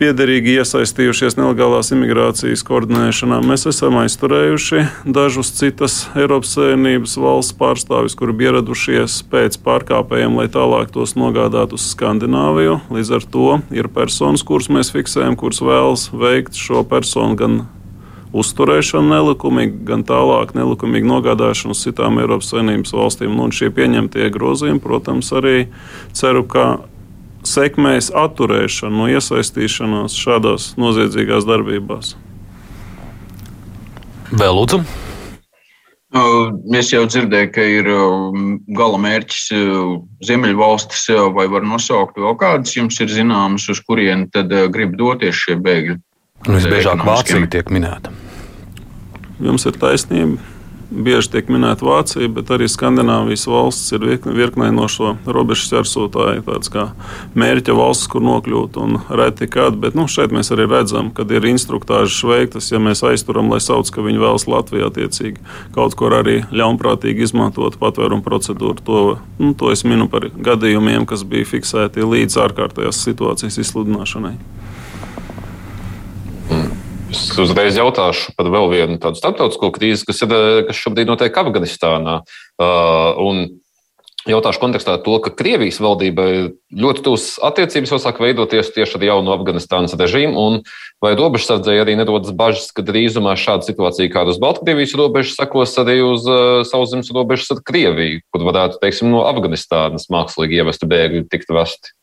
[0.01, 3.37] piederīgi iesaistījušies nelegālās imigrācijas koordinēšanā.
[3.45, 10.47] Mēs esam aizturējuši dažus citas Eiropas Savienības valsts pārstāvis, kuri bija ieradušies pēc pārkāpējiem, lai
[10.49, 12.79] tālāk tos nogādātu uz Skandināviju.
[12.89, 17.61] Līdz ar to ir personas, kuras mēs fiksējam, kuras vēlas veikt šo personu gan
[18.33, 23.35] uzturēšanu nelikumīgi, gan tālāk nelikumīgi nogādāšanu uz citām Eiropas Savienības valstīm.
[23.35, 25.67] Nu, un šie pieņemtie grozījumi, protams, arī
[26.17, 26.71] ceru, ka
[27.47, 32.15] sekmēs atturēšanu no iesaistīšanās šādās noziedzīgās darbībās.
[34.31, 34.81] Vēl lūdzu.
[36.75, 37.87] Es jau dzirdēju, ka ir
[38.75, 39.45] gala mērķis
[40.27, 45.55] Ziemeļvalstis, vai var nosaukt vēl kādas jums ir zināmas, uz kurieni tad grib doties šie
[45.63, 45.97] bēgļi?
[46.49, 48.11] Visbiežāk Vācija tiek minēta.
[49.41, 50.50] Jums ir taisnība
[50.91, 56.71] bieži tiek minēta Vācija, bet arī Skandināvijas valsts ir virknē no šo robežu ķersotāju, tāds
[56.71, 56.89] kā
[57.39, 59.79] mērķa valsts, kur nokļūt un reti kad.
[59.81, 63.89] Bet nu, šeit mēs arī redzam, ka ir instruktāžas veiktas, ja mēs aizturam, lai sauc,
[63.91, 65.39] ka viņi vēlas Latvijā attiecīgi
[65.75, 68.83] kaut kur arī ļaunprātīgi izmantot patvērumu procedūru.
[68.87, 69.01] To,
[69.39, 74.35] nu, to es minu par gadījumiem, kas bija fiksēti līdz ārkārtējās situācijas izsludināšanai.
[77.11, 80.31] Es uzreiz jautāšu par vēl vienu tādu starptautisko krīzi, kas, ir,
[80.69, 82.21] kas šobrīd notiek Afganistānā.
[82.55, 83.51] Uh,
[84.29, 86.29] jautāšu kontekstā to, ka Krievijas valdībai
[86.77, 90.59] ļoti tuvas attiecības jau sāk veidoties tieši ar jaunu Afganistānas režīmu, un
[91.03, 95.99] vai robežsardzēji arī nerodas bažas, ka drīzumā šāda situācija kā uz Baltkrievijas robežas sekos arī
[96.05, 101.51] uz uh, sauszemes robežas ar Krieviju, kur varētu, teiksim, no Afganistānas mākslīgi ievesti bēgļi tikt
[101.51, 101.95] vesti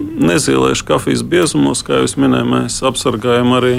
[0.00, 3.78] nezīlēšu kafijas biezumos, kā jau minēju, mēs apsargājam arī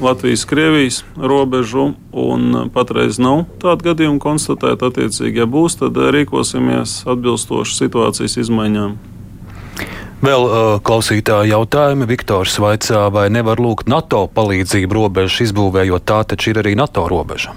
[0.00, 4.90] Latvijas-Krievijas robežu, un patreiz nav tāda gadījuma konstatēta.
[4.90, 8.96] Attiecīgi, ja būs, tad rīkosimies atbilstoši situācijas izmaiņām.
[10.26, 12.08] Vēl uh, klausītāja jautājumi.
[12.08, 17.04] Viktors vaicā, vai nevar lūgt NATO palīdzību robežu izbūvē, jo tā taču ir arī NATO
[17.08, 17.52] robeža.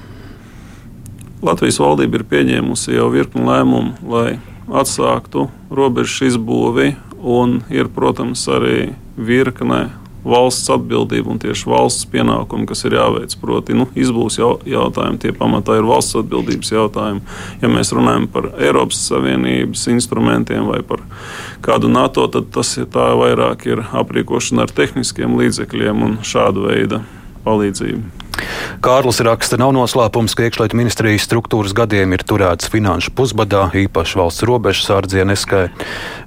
[1.43, 6.91] Latvijas valdība ir pieņēmusi jau virkni lēmumu, lai atsāktu robežu izbūvi,
[7.23, 9.89] un ir, protams, arī virkne
[10.23, 13.35] valsts atbildība un tieši valsts pienākumi, kas ir jāveic.
[13.41, 17.23] Proti, nu, izbūves jau, jautājumi, tie pamatā ir valsts atbildības jautājumi.
[17.63, 21.03] Ja mēs runājam par Eiropas Savienības instrumentiem vai par
[21.65, 27.03] kādu NATO, tad tas ir tā vairāk ir aprīkošana ar tehniskiem līdzekļiem un šādu veidu
[27.47, 28.18] palīdzību.
[28.83, 34.45] Kārlis raksta, nav noslēpums, ka iekšlietu ministrijas struktūras gadiem ir turēts finanšu pusbadā, īpaši valsts
[34.47, 35.25] robežas sārdzie,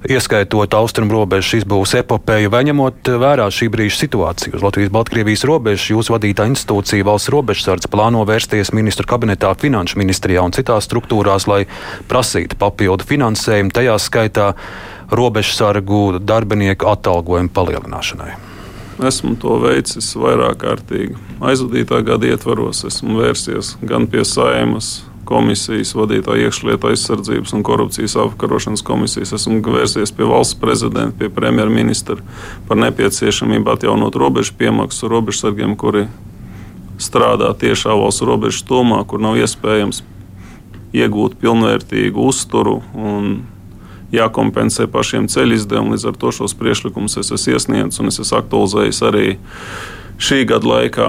[0.09, 6.15] ieskaitot austrumu robežas izbūves epopēju, vai ņemot vērā šī brīža situāciju uz Latvijas-Baltkrievijas robežas, jūsu
[6.15, 11.63] vadītā institūcija valsts robežsardze plāno vērsties ministru kabinetā, finanšu ministrijā un citās struktūrās, lai
[12.11, 14.53] prasītu papildu finansējumu, tajā skaitā
[15.13, 18.52] robežsargu darbinieku atalgojumu palielināšanai.
[19.03, 21.17] Esmu to veicis vairāk kārtīgi.
[21.43, 28.83] Aizvadītā gada ietvaros esmu vērsies gan pie saimas komisijas vadītāja iekšlietu aizsardzības un korupcijas apkarošanas
[28.85, 29.33] komisijas.
[29.35, 32.19] Esmu vērsies pie valsts prezidenta, pie premjerministra
[32.67, 36.07] par nepieciešamību atjaunot robežu piemaksu robežsargiem, kuri
[37.01, 40.03] strādā tiešā valsts robežas tomā, kur nav iespējams
[40.93, 43.41] iegūt pilnvērtīgu uzturu un
[44.13, 45.95] jākompensē pašiem ceļu izdevumi.
[45.95, 49.27] Līdz ar to šos priekšlikumus es esmu iesniedzis un es esmu aktualizējis arī.
[50.23, 51.07] Šī gada laikā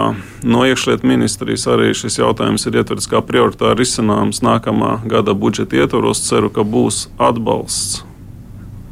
[0.48, 6.24] no iekšlietu ministrijas arī šis jautājums ir ietverts kā prioritāri risināms nākamā gada budžeta ietvaros.
[6.24, 8.02] Ceru, ka būs atbalsts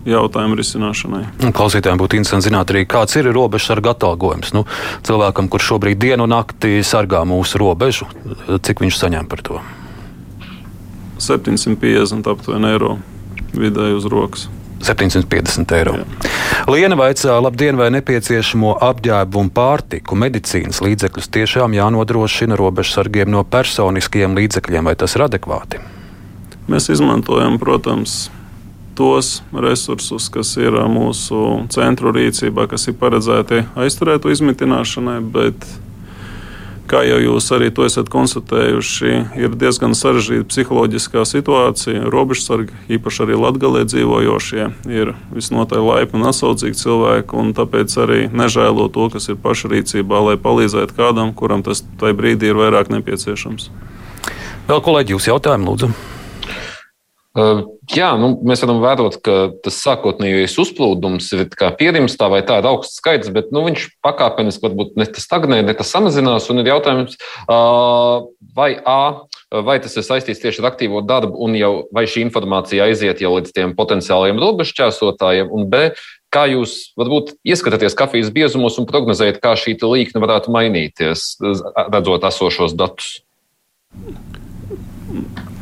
[0.06, 1.22] jautājumu risināšanai.
[1.54, 4.52] Klausītājiem būtu interesanti zināt, arī kāds ir robežsarga atalgojums.
[4.56, 4.64] Nu,
[5.06, 8.10] cilvēkam, kurš šobrīd dienu un naktī sargā mūsu robežu,
[8.50, 9.62] cik viņš saņem par to?
[11.22, 12.96] 750 aptuveni eiro
[13.54, 14.48] vidēji uz rokas.
[14.82, 15.94] 750 eiro.
[16.00, 16.30] Jā.
[16.70, 24.34] Liena vaicā, labdien, vai nepieciešamo apģērbu un pārtiku, medicīnas līdzekļus tiešām jānodrošina robežsargiem no personiskiem
[24.38, 25.82] līdzekļiem, vai tas ir adekvāti?
[26.70, 28.26] Mēs izmantojam, protams,
[28.98, 35.66] tos resursus, kas ir mūsu centru rīcībā, kas ir paredzēti aizturētu izmitināšanai, bet
[36.90, 42.08] Kā jau jūs arī to esat konstatējuši, ir diezgan sarežģīta psiholoģiskā situācija.
[42.12, 48.88] Robežsargi, īpaši arī latgalē dzīvojošie, ir visnotaļ laipni un atsaudzīgi cilvēki, un tāpēc arī nežēlo
[48.92, 53.70] to, kas ir pašrīcībā, lai palīdzētu kādam, kuram tas tajā brīdī ir vairāk nepieciešams.
[54.68, 55.94] Vēl kolēģi, jūs jautājumu lūdzu.
[57.32, 61.46] Jā, nu, mēs varam vērot, ka tas sākotnējais uzplūdums ir
[61.78, 65.74] pierimstā vai tā ir augsts skaits, bet nu, viņš pakāpeniski varbūt ne tas stagnē, ne
[65.76, 66.50] tas samazinās.
[66.52, 67.16] Un ir jautājums,
[67.48, 68.98] vai A,
[69.64, 73.32] vai tas ir saistīts tieši ar aktīvo darbu, un jau, vai šī informācija aiziet jau
[73.38, 75.82] līdz tiem potenciālajiem robežšķērsotājiem, un B,
[76.32, 81.30] kā jūs varbūt ieskatāties kafijas biezumos un prognozējat, kā šī līkne varētu mainīties,
[81.88, 83.22] redzot esošos datus?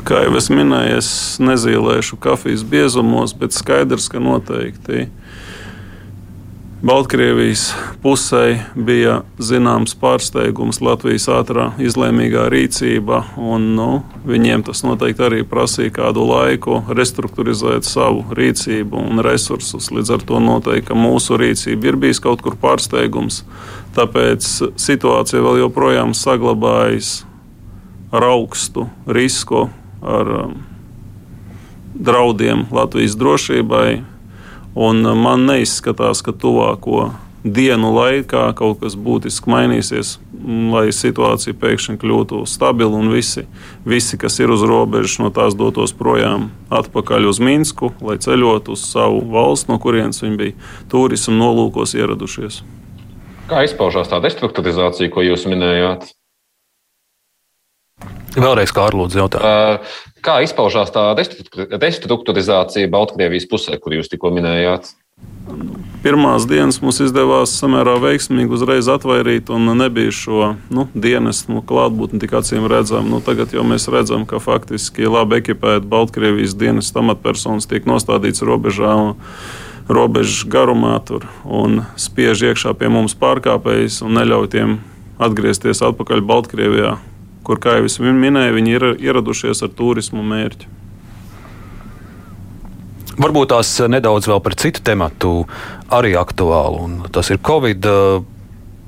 [0.06, 1.10] Kā jau es minēju, es
[1.42, 5.08] nezīmēšu kafijas biezumos, bet skaidrs, ka noteikti
[6.80, 13.88] Baltkrievijas pusē bija zināms pārsteigums Latvijas ātrā izlēmīgā rīcība, un nu,
[14.24, 19.90] viņiem tas noteikti arī prasīja kādu laiku restruktūrizēt savu rīcību un resursus.
[19.92, 23.42] Līdz ar to noteikti, ka mūsu rīcība ir bijis kaut kur pārsteigums,
[23.98, 24.48] tāpēc
[24.80, 27.18] situācija vēl joprojām saglabājas
[28.08, 29.66] ar augstu risku
[30.02, 30.54] ar um,
[31.94, 34.02] draudiem Latvijas drošībai.
[34.74, 37.10] Un um, man neizskatās, ka tuvāko
[37.44, 40.18] dienu laikā kaut kas būtiski mainīsies,
[40.72, 43.46] lai situācija pēkšņi kļūtu stabila un visi,
[43.88, 48.84] visi, kas ir uz robežas, no tās dotos projām atpakaļ uz Minsku, lai ceļotu uz
[48.92, 52.62] savu valsts, no kurienes viņi bija turismu nolūkos ieradušies.
[53.50, 56.12] Kā izpaužās tā destruktūrizācija, ko jūs minējāt?
[58.36, 59.84] Vēlreiz kā ārlūdzu jautājumu.
[60.20, 64.92] Kā izpaužās tā destruktūrizācija Baltkrievijas pusē, kur jūs tikko minējāt?
[66.00, 72.20] Pirmās dienas mums izdevās samērā veiksmīgi uzreiz atvairīt, un nebija šo nu, dienas nu, klātbūtni
[72.22, 73.08] tik acīm redzama.
[73.16, 78.94] Nu, tagad jau mēs redzam, ka faktiski labi ekipēti Baltkrievijas dienas amatpersonas tiek nostādīts robežā.
[78.96, 79.12] Un,
[79.90, 84.76] robežu garumā tur un spiež iekšā pie mums pārkāpējus un neļauj tiem
[85.18, 86.92] atgriezties atpakaļ Baltkrievijā
[87.50, 90.70] kur, kā jau es minēju, viņi ir ieradušies ar turismu mērķi.
[93.20, 95.32] Varbūt tās nedaudz vēl par citu tematu
[95.92, 97.88] arī aktuālu, tas ir Covid.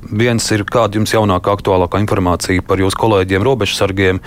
[0.02, 4.18] viens ir kāda jums jaunākā, aktuālākā informācija par jūsu kolēģiem, robežsargiem,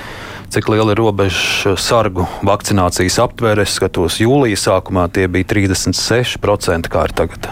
[0.49, 3.67] cik liela ir robežsargu vakcinācijas aptvere.
[3.67, 7.51] Es skatos, jūlijas sākumā tie bija 36%, kā ir tagad.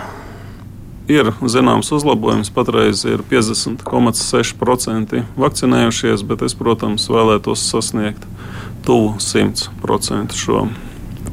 [1.11, 8.23] Ir zināms uzlabojums, patreiz ir 50,6% vakcinējušies, bet es, protams, vēlētos sasniegt
[8.87, 10.69] tuvu 100% šo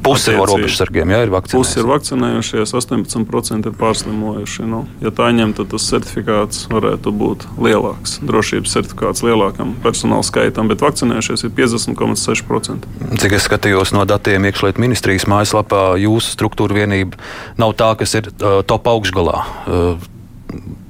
[0.01, 1.59] Puse no robežsargiem jā, ir vakcinējušies.
[1.59, 4.65] Puse ir vakcinējušies, 18% ir pārslimojuši.
[4.71, 8.17] Nu, ja tā ņem, tad tas certifikāts varētu būt lielāks.
[8.25, 12.89] Drošības certifikāts lielākam personāla skaitam, bet vakcinējušies ir 50,6%.
[13.21, 17.19] Cik es skatījos no datiem iekšlietu ministrijas mājaslapā, jūsu struktūra vienība
[17.61, 19.43] nav tā, kas ir uh, top augšgalā.
[19.67, 20.09] Uh,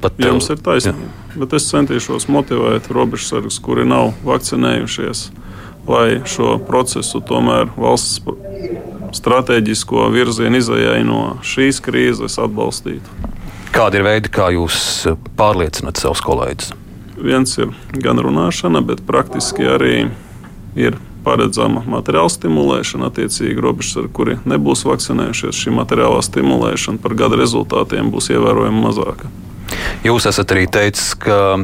[0.01, 1.11] Pat Jums ir taisnība.
[1.37, 5.27] Bet es centīšos motivēt robežsargus, kuri nav vakcinējušies,
[5.87, 8.23] lai šo procesu tomēr valsts
[9.17, 13.21] stratēģisko virzienu izējai no šīs krīzes atbalstītu.
[13.71, 16.74] Kādi ir veidi, kā jūs eh, pārliecināt savus kolēģus?
[17.21, 17.71] Viens ir
[18.04, 19.95] gan runāšana, bet praktiski arī
[20.76, 23.12] ir paredzama materiāla stimulēšana.
[23.12, 29.32] Attiecīgi, robežsargi, kuri nebūs vakcinējušies, šī materiālā stimulēšana par gada rezultātiem būs ievērojami mazāka.
[30.04, 31.62] Jūs esat arī teicis, ka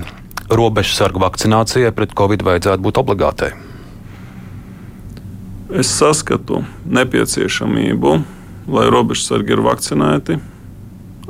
[0.47, 3.55] robežsargu vakcinācijai pret covid vajadzētu būt obligātai
[5.73, 8.13] es saskatu nepieciešamību,
[8.71, 10.39] lai robežsargi ir vakcinēti,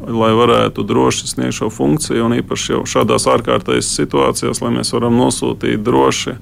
[0.08, 5.17] lai varētu droši sniegt šo funkciju, un īpaši jau šādās ārkārtējas situācijās, lai mēs varam
[5.17, 6.38] nosūtīt droši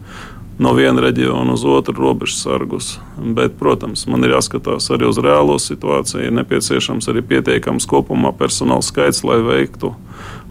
[0.60, 2.96] no viena reģiona uz otru robežsargus.
[3.20, 6.28] Bet, protams, man ir jāskatās arī uz reālo situāciju.
[6.28, 9.92] Ir nepieciešams arī pietiekams kopumā personāla skaits, lai veiktu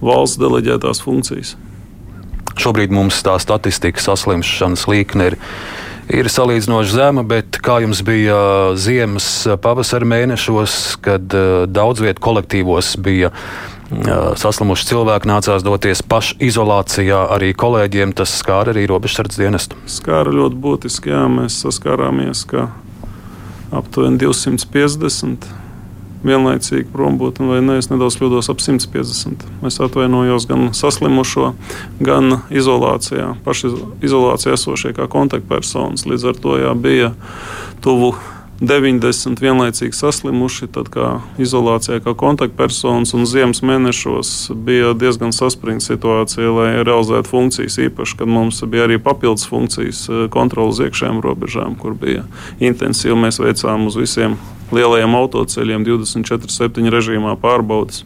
[0.04, 1.54] valsts deleģētās funkcijas.
[2.60, 5.38] Šobrīd mums tā statistika saslimšanas līkne ir
[6.12, 8.36] ir salīdzinoši zema, bet kā jums bija
[8.80, 9.28] ziemas,
[9.62, 11.36] pavasara mēnešos, kad
[11.70, 13.32] daudz vietu kolektīvos bija
[14.40, 17.20] saslimuši cilvēki, nācās doties pašizolācijā.
[17.36, 19.78] Arī kolēģiem tas skāra arī robežsardze dienestu.
[19.90, 22.70] Skāra ļoti būtiski, jā, mēs saskārāmies, ka
[23.74, 25.63] aptuveni 250
[26.24, 27.78] vienlaicīgi prom būtu, vai ne?
[27.80, 29.44] Es nedaudz kļūdos ap 150.
[29.68, 31.52] Es atvainojos gan saslimušo,
[32.04, 36.06] gan izolācijā, pašizolācijā esošie kā kontaktpersonas.
[36.08, 37.12] Līdz ar to jā, bija
[37.84, 38.14] tuvu
[38.68, 41.08] 90 vienlaicīgi saslimuši, tad kā
[41.40, 44.32] izolācijā, kā kontaktpersonas, un ziemas mēnešos
[44.66, 47.78] bija diezgan saspringta situācija, lai realizētu funkcijas.
[47.88, 52.24] Īpaši, kad mums bija arī papildus funkcijas eh, kontrolas iekšējām robežām, kur bija
[52.62, 53.16] intensīvi.
[53.26, 54.38] Mēs veicām uz visiem
[54.74, 58.04] lielajiem autoceļiem 24-7 režīmā pārbaudas.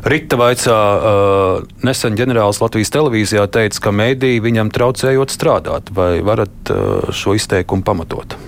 [0.00, 5.92] Rīta vaicā, uh, nesen ģenerālis Latvijas televīzijā teica, ka mēdīji viņam traucējot strādāt.
[5.92, 8.38] Vai varat uh, šo izteikumu pamatot?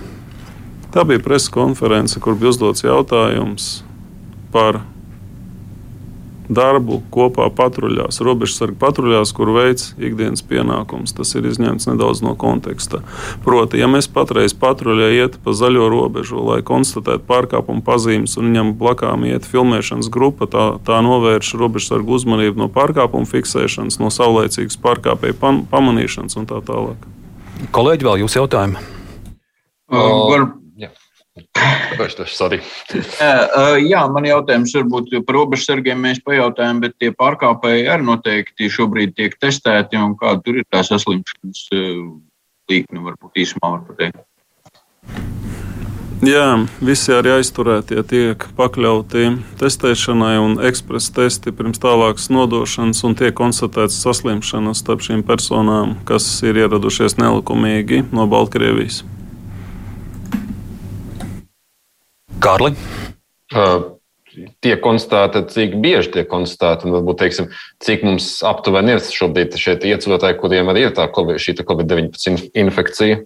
[0.93, 3.69] Tā bija presa konference, kur bija uzdots jautājums
[4.53, 4.83] par
[6.53, 11.15] darbu kopā patruļās, robežsargu patruļās, kur veids ikdienas pienākums.
[11.17, 13.01] Tas ir izņemts nedaudz no konteksta.
[13.45, 18.73] Proti, ja mēs patreiz patruļā iet pa zaļo robežu, lai konstatētu pārkāpumu pazīmes, un viņam
[18.77, 25.39] blakām iet filmēšanas grupa, tā, tā novērš robežsargu uzmanību no pārkāpumu fiksēšanas, no saulēcīgas pārkāpēju
[25.73, 27.07] pamanīšanas un tā tālāk.
[27.73, 28.91] Kolēģi, vēl jūs jautājumi?
[29.93, 30.51] Uh, var
[33.81, 39.33] Jā, man jautājums varbūt par robežsargiem mēs pajautājām, bet tie pārkāpēji arī noteikti šobrīd tiek
[39.41, 41.65] testēti un kāda tur ir tā saslimšanas
[42.69, 44.21] līkne, varbūt īsumā var pateikt.
[46.23, 49.25] Jā, visi arī aizturētie tiek pakļauti
[49.59, 56.29] testēšanai un ekspresa testi pirms tālākas nodošanas, un tiek konstatēts saslimšanas starp šīm personām, kas
[56.47, 59.01] ir ieradušies nelikumīgi no Baltkrievijas.
[62.41, 62.73] Kārli?
[63.53, 63.93] Uh,
[64.63, 67.51] tiek konstatēta, cik bieži tiek konstatēta, un varbūt teiksim,
[67.83, 73.23] cik mums aptuveni ir šobrīd šie iedzīvotāji, kuriem arī ir tā COVID-19 infekcija.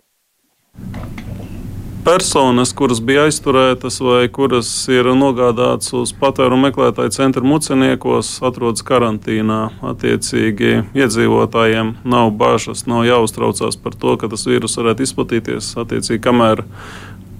[2.08, 9.58] Personas, kuras bija aizturētas vai kuras ir nogādātas uz patvērumu meklētāju centru muceniekos, atrodas karantīnā.
[9.91, 15.74] Attiecīgi, iedzīvotājiem nav bažas, nav jāuztraucās par to, ka tas vīrus varētu izplatīties.
[15.84, 16.63] Attiecīgi, kamēr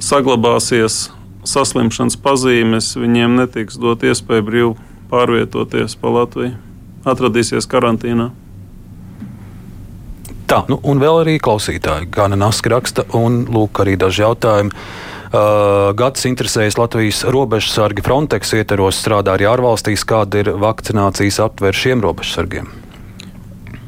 [0.04, 1.06] saglabāsies
[1.48, 4.74] saslimšanas pazīmes, viņiem netiks dot iespēju brīvi
[5.12, 6.56] pārvietoties pa Latviju,
[7.08, 8.32] atradīsies karantīnā.
[10.48, 14.72] Tā, nu, un vēl arī klausītāji, gan Naska raksta, un lūk, arī daži jautājumi.
[15.28, 20.06] Uh, gads interesējas Latvijas robežsargi Frontex ietvaros, strādā arī ārvalstīs.
[20.08, 22.70] Kāda ir vakcinācijas aptver šiem robežsargiem?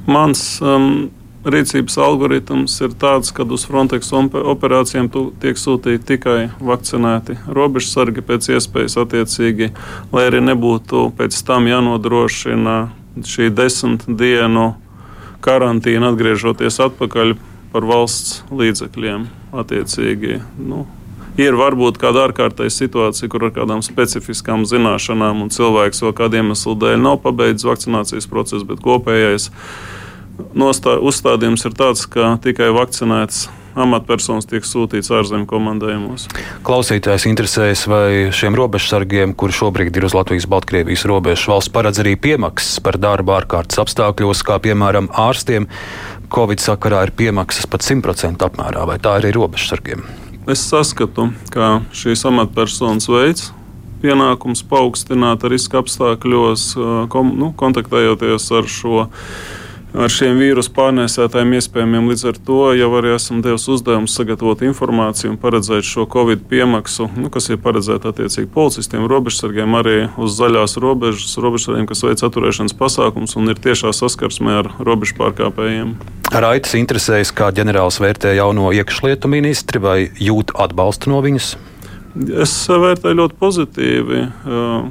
[0.10, 1.08] Mans um,
[1.46, 5.10] rīcības algoritms ir tāds, ka uz Frontex operācijām
[5.40, 9.72] tiek sūtīti tikai vakcinēti robežsargi pēc iespējas attiecīgi,
[10.12, 12.78] lai arī nebūtu pēc tam jānodrošina
[13.26, 14.74] šī desmit dienu
[15.44, 17.36] karantīna atgriežoties atpakaļ
[17.74, 19.28] par valsts līdzekļiem.
[19.60, 20.84] Attiecīgi, nu,
[21.40, 26.82] ir varbūt kāda ārkārtēja situācija, kur ar kādām specifiskām zināšanām un cilvēks vēl kādiem iemesliem
[26.84, 29.50] dēļ nav pabeidzis vakcinācijas procesu, bet kopējais
[30.58, 33.48] nostā, uzstādījums ir tāds, ka tikai vakcinēts
[33.80, 36.28] amatpersonas tiek sūtīts ārzemju komandējumos.
[36.66, 42.82] Klausītājs interesējas, vai šiem robežsargiem, kuri šobrīd ir uz Latvijas-Baltkrievijas robežas, valsts paredz arī piemaksas
[42.86, 45.70] par darbu ārkārtas apstākļos, kā piemēram ārstiem.
[46.34, 50.04] Covid sakarā ir piemaksas pat 100% apmērā, vai tā arī robežsargiem?
[50.50, 53.50] Es saskatu, ka šīs amatpersonas veids
[54.00, 56.70] pienākums paaugstināt riska apstākļos,
[57.12, 59.02] kom, nu, kontaktējoties ar šo
[59.98, 62.10] ar šiem vīrusu pārnēsētājiem iespējamiem.
[62.12, 67.10] Līdz ar to jau arī esam devusi uzdevumu sagatavot informāciju un paredzēt šo covid piemaksu,
[67.18, 72.78] nu, kas ir paredzēta attiecīgi policistiem, robežsargiem, arī uz zaļās robežas, robežsargiem, kas veic atturēšanas
[72.78, 75.96] pasākums un ir tiešā saskarsmē ar robežu pārkāpējiem.
[76.30, 81.56] Raitas interesējas, kā ģenerālis vērtē jauno iekšlietu ministri vai jūt atbalstu no viņas?
[82.42, 84.26] Es vērtēju ļoti pozitīvi.
[84.46, 84.90] Uh,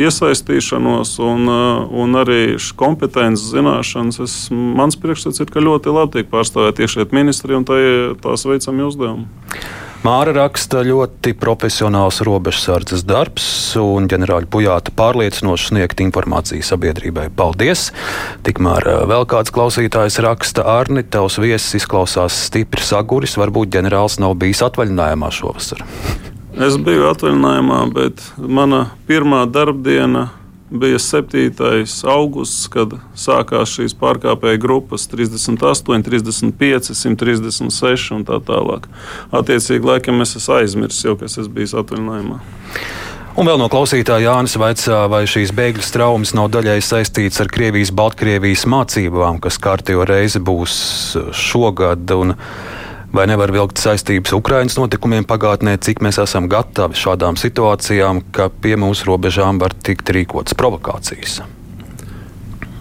[0.00, 4.20] iesaistīšanos un, uh, un arī kompetences zināšanas.
[4.24, 7.78] Es, mans priekšstats ir, ka ļoti labi tiek pārstāvēti iekšļietu ministri un tā,
[8.24, 9.28] tās veicami uzdevumi.
[10.04, 13.46] Māra raksta ļoti profesionāls robežsardzes darbs,
[13.80, 17.30] un ģenerāļa Pujāta pārliecinoši sniegt informāciju sabiedrībai.
[17.32, 17.86] Paldies!
[18.44, 24.36] Tikmēr uh, vēl kāds klausītājs raksta, Arni, tavs viesis izklausās stipri saguris, varbūt ģenerālis nav
[24.44, 25.86] bijis atvaļinājumā šovasar.
[26.54, 30.28] Es biju atvaļinājumā, bet mana pirmā darbdiena
[30.70, 31.50] bija 7.
[32.10, 38.86] augusts, kad sākās šīs pārkāpēju grupas 38, 35, 136 un tā tālāk.
[39.34, 42.38] Attiecīgi, laikam es esmu aizmirsis jau, kas es biju atvaļinājumā.
[43.34, 48.62] Un vēl no klausītāja Jānis vaicā, vai šīs bēgļu traumas nav daļai saistītas ar Krievijas-Baltkrievijas
[48.70, 50.76] mācībām, kas kārtējo reizi būs
[51.34, 52.14] šogad.
[52.14, 52.36] Un
[53.14, 58.74] vai nevar vilkt saistības Ukraiņas notikumiem pagātnē, cik mēs esam gatavi šādām situācijām, ka pie
[58.80, 61.42] mūsu robežām var tikt rīkotas provokācijas?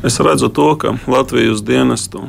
[0.04, 2.26] Es redzu to, ka Latvijas dienestu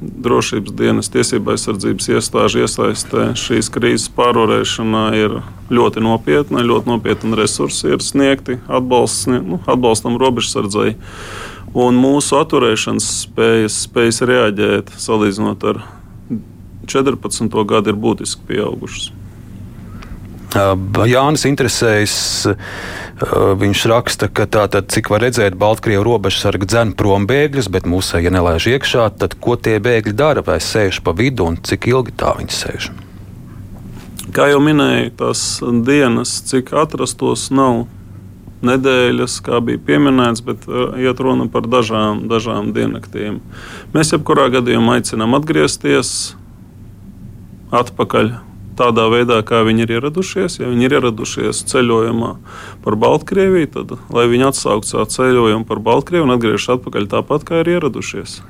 [0.00, 5.38] drošības dienas tiesība aizsardzības iestāžu iesaistē šīs krīzes pārvarēšanā ir
[5.72, 6.64] ļoti nopietna.
[6.66, 10.94] Ļoti nopietni resursi ir sniegti atbalsts, nu, atbalstam robežsardzei.
[11.76, 15.82] Un mūsu atturēšanas spējas, spējas reaģēt salīdzinot ar
[16.86, 17.52] 14.
[17.68, 19.12] gadu ir būtiski pieaugušas.
[20.56, 22.14] Jānis interesējas,
[23.60, 28.32] viņš raksta, ka tātad, cik var redzēt, Baltkrievu robežsargi dzen prom bēgļus, bet mūsu ja
[28.32, 32.32] nelaiž iekšā, tad ko tie bēgļi dara, vai sēž pa vidu un cik ilgi tā
[32.38, 32.88] viņi sēž?
[34.36, 37.84] Kā jau minēju, tās dienas, cik atrastos, nav
[38.66, 40.64] nedēļas, kā bija pieminēts, bet
[41.00, 43.42] iet runa par dažām, dažām diennaktiem.
[43.92, 46.34] Mēs jebkurā gadījumā aicinām atgriezties
[47.74, 48.32] atpakaļ
[48.76, 50.58] tādā veidā, kā viņi ir ieradušies.
[50.60, 52.34] Ja viņi ir ieradušies ceļojumā
[52.84, 57.64] par Baltkrieviju, tad lai viņi atsauktu savu ceļojumu par Baltkrieviju un atgriežas atpakaļ tāpat, kā
[57.64, 58.42] ir ieradušies.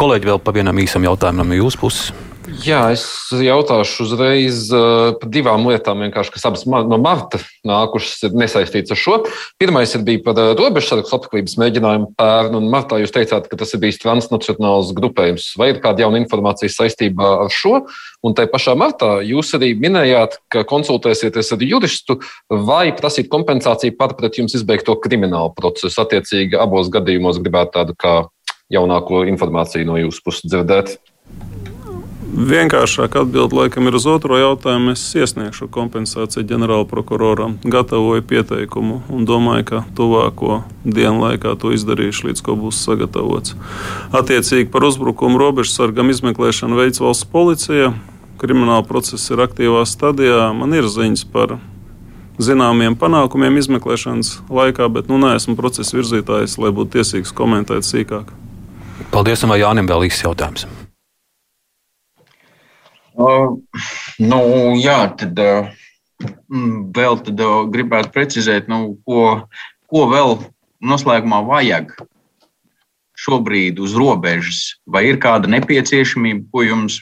[0.00, 2.23] Kolēģi, vēl pa vienam īsam jautājumam no jūsu puses.
[2.44, 8.92] Jā, es jautāšu uzreiz uh, par divām lietām, kas abas no marta nākušas, ir nesaistītas
[8.92, 9.14] ar šo.
[9.60, 13.72] Pirmais ir bija par uh, robežsargu slepkavības mēģinājumu pērnu, un martā jūs teicāt, ka tas
[13.72, 15.54] ir bijis transnacionāls grupējums.
[15.60, 17.86] Vai ir kāda jauna informācija saistībā ar šo?
[18.24, 22.18] Un tajā pašā martā jūs arī minējāt, ka konsultēsieties ar juristu
[22.52, 25.96] vai prasīt kompensāciju par pret jums izbeigto kriminālu procesu.
[26.04, 28.16] Attiecīgi abos gadījumos gribētu tādu kā
[28.72, 30.98] jaunāko informāciju no jūsu puses dzirdēt.
[32.34, 34.96] Vienkāršāk atbild laikam ir uz otro jautājumu.
[34.96, 42.42] Es iesniegšu kompensāciju ģenerālprokuroram, gatavoju pieteikumu un domāju, ka tuvāko dienu laikā to izdarīšu, līdz
[42.42, 43.54] ko būs sagatavots.
[44.10, 47.92] Attiecīgi par uzbrukumu robežsargam izmeklēšanu veids valsts policija.
[48.42, 50.50] Krimināla process ir aktīvā stadijā.
[50.58, 51.60] Man ir ziņas par
[52.42, 58.34] zināmiem panākumiem izmeklēšanas laikā, bet nu neesmu procesa virzītājs, lai būtu tiesīgs komentēt sīkāk.
[59.14, 60.66] Paldies, vai Jānim vēl īsts jautājums?
[63.14, 63.54] Uh,
[64.18, 64.40] nu,
[64.82, 65.68] jā, tad uh,
[66.94, 69.46] vēl tad, uh, gribētu precizēt, nu, ko,
[69.90, 70.40] ko vēl
[70.82, 71.94] noslēgumā vajag
[73.24, 74.80] šobrīd uz robežas.
[74.90, 76.98] Vai ir kāda nepieciešamība, ko jums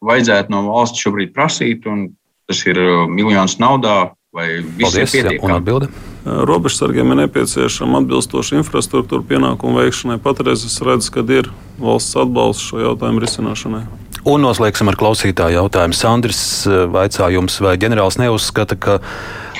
[0.00, 2.14] vajadzētu no valsts šobrīd prasīt, un
[2.48, 5.90] tas ir uh, miljons naudā, vai viss Paldies, ir pietiekami?
[6.22, 10.16] Robežsargiem ir nepieciešama atbilstoša infrastruktūra pienākumu veikšanai.
[10.22, 13.82] Patreiz es redzu, ka ir valsts atbalsts šo jautājumu risināšanai.
[14.22, 15.96] Un noslēgsim ar klausītāju jautājumu.
[15.98, 19.00] Sandrs eh, vaicā jums, vai ģenerālis neuzskata, ka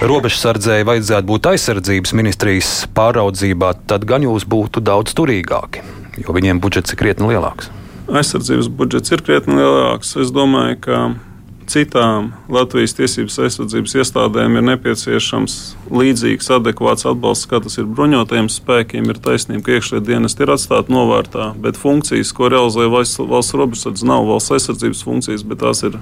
[0.06, 5.82] robežsardzēji vajadzētu būt aizsardzības ministrijas pāraudzībā, tad gan jūs būtu daudz turīgāki,
[6.22, 7.72] jo viņiem budžets ir krietni lielāks.
[8.06, 10.14] Aizsardzības budžets ir krietni lielāks.
[10.22, 11.02] Es domāju, ka
[11.72, 15.56] citām Latvijas tiesības aizsardzības iestādēm ir nepieciešams
[15.92, 19.08] līdzīgs, adekvāts atbalsts, kā tas ir bruņotajiem spēkiem.
[19.08, 24.08] Ir taisnība, ka iekšlietu dienesti ir atstāti novārtā, bet funkcijas, ko realizē valsts, valsts robežsardze,
[24.08, 25.98] nav valsts aizsardzības funkcijas, bet tās ir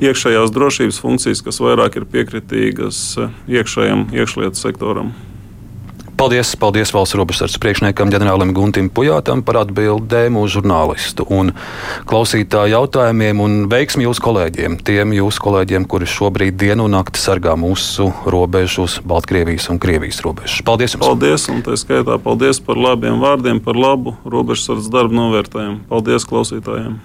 [0.00, 3.02] iekšējās drošības funkcijas, kas vairāk ir piekritīgas
[3.50, 5.14] iekšējam iekšlietu sektoram.
[6.20, 11.54] Paldies, paldies valsts robežsardzes priekšniekam ģenerālim Guntim Pujātam par atbildēm uz žurnālistu un
[12.10, 17.56] klausītāju jautājumiem un veiksmi jūsu kolēģiem, tiem jūsu kolēģiem, kuri šobrīd dienu un nakti sargā
[17.56, 20.60] mūsu robežu uz Baltkrievijas un Krievijas robežas.
[20.68, 21.06] Paldies jums!
[21.06, 25.86] Paldies, un tā skaitā paldies par labiem vārdiem, par labu robežsardzes darbu novērtējumu.
[25.88, 27.00] Paldies klausītājiem!